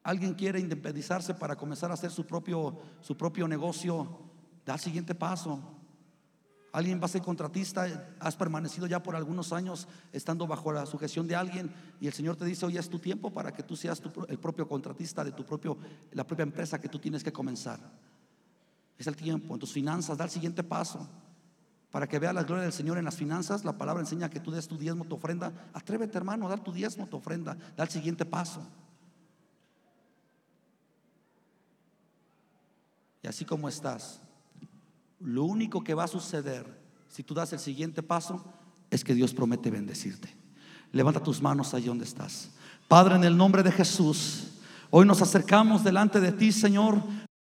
Alguien 0.04 0.34
quiere 0.34 0.60
independizarse 0.60 1.36
para 1.36 1.56
comenzar 1.56 1.92
a 1.92 1.94
hacer 1.94 2.10
su 2.10 2.26
propio, 2.26 2.80
su 3.02 3.16
propio 3.16 3.48
negocio, 3.48 4.22
da 4.66 4.74
el 4.74 4.80
siguiente 4.80 5.14
paso. 5.14 5.62
Alguien 6.72 7.00
va 7.00 7.06
a 7.06 7.10
ser 7.10 7.22
contratista, 7.22 8.16
has 8.20 8.36
permanecido 8.36 8.88
ya 8.88 9.02
por 9.02 9.16
algunos 9.16 9.54
años 9.54 9.88
estando 10.12 10.48
bajo 10.48 10.72
la 10.72 10.86
sujeción 10.86 11.28
de 11.28 11.36
alguien 11.36 11.72
y 12.00 12.08
el 12.08 12.14
Señor 12.14 12.36
te 12.36 12.46
dice, 12.46 12.66
hoy 12.66 12.78
es 12.78 12.90
tu 12.90 13.00
tiempo 13.00 13.32
para 13.32 13.52
que 13.52 13.64
tú 13.64 13.76
seas 13.76 14.02
el 14.28 14.40
propio 14.40 14.68
contratista 14.68 15.24
de 15.24 15.32
tu 15.32 15.46
propio, 15.46 15.78
la 16.12 16.26
propia 16.26 16.44
empresa 16.44 16.80
que 16.80 16.90
tú 16.90 17.00
tienes 17.00 17.24
que 17.24 17.32
comenzar. 17.32 17.80
Es 18.98 19.06
el 19.08 19.16
tiempo, 19.16 19.54
en 19.54 19.60
tus 19.60 19.72
finanzas, 19.72 20.18
da 20.18 20.26
el 20.26 20.32
siguiente 20.32 20.64
paso. 20.64 21.08
Para 21.92 22.08
que 22.08 22.20
vea 22.20 22.34
la 22.34 22.44
gloria 22.44 22.64
del 22.64 22.74
Señor 22.74 22.98
en 22.98 23.06
las 23.06 23.16
finanzas, 23.16 23.64
la 23.64 23.78
palabra 23.78 24.02
enseña 24.02 24.30
que 24.30 24.40
tú 24.40 24.52
des 24.52 24.68
tu 24.68 24.78
diezmo, 24.78 25.06
tu 25.06 25.16
ofrenda. 25.16 25.54
Atrévete, 25.74 26.18
hermano, 26.18 26.46
a 26.46 26.50
dar 26.50 26.60
tu 26.60 26.72
diezmo, 26.72 27.08
tu 27.08 27.18
ofrenda. 27.18 27.58
Da 27.76 27.84
el 27.84 27.90
siguiente 27.90 28.26
paso. 28.26 28.62
Y 33.24 33.28
así 33.28 33.46
como 33.46 33.70
estás, 33.70 34.22
lo 35.20 35.46
único 35.46 35.84
que 35.84 35.94
va 35.94 36.04
a 36.04 36.08
suceder 36.08 36.66
si 37.10 37.24
tú 37.24 37.34
das 37.34 37.54
el 37.54 37.60
siguiente 37.60 38.04
paso 38.04 38.44
es 38.92 39.04
que 39.04 39.14
Dios 39.14 39.34
promete 39.34 39.72
bendecirte. 39.72 40.36
Levanta 40.92 41.22
tus 41.22 41.42
manos 41.42 41.74
ahí 41.74 41.86
donde 41.86 42.06
estás. 42.06 42.52
Padre, 42.88 43.16
en 43.16 43.24
el 43.24 43.36
nombre 43.36 43.64
de 43.64 43.72
Jesús, 43.72 44.60
hoy 44.90 45.06
nos 45.06 45.22
acercamos 45.22 45.84
delante 45.84 46.20
de 46.20 46.32
ti, 46.32 46.52
Señor, 46.52 47.02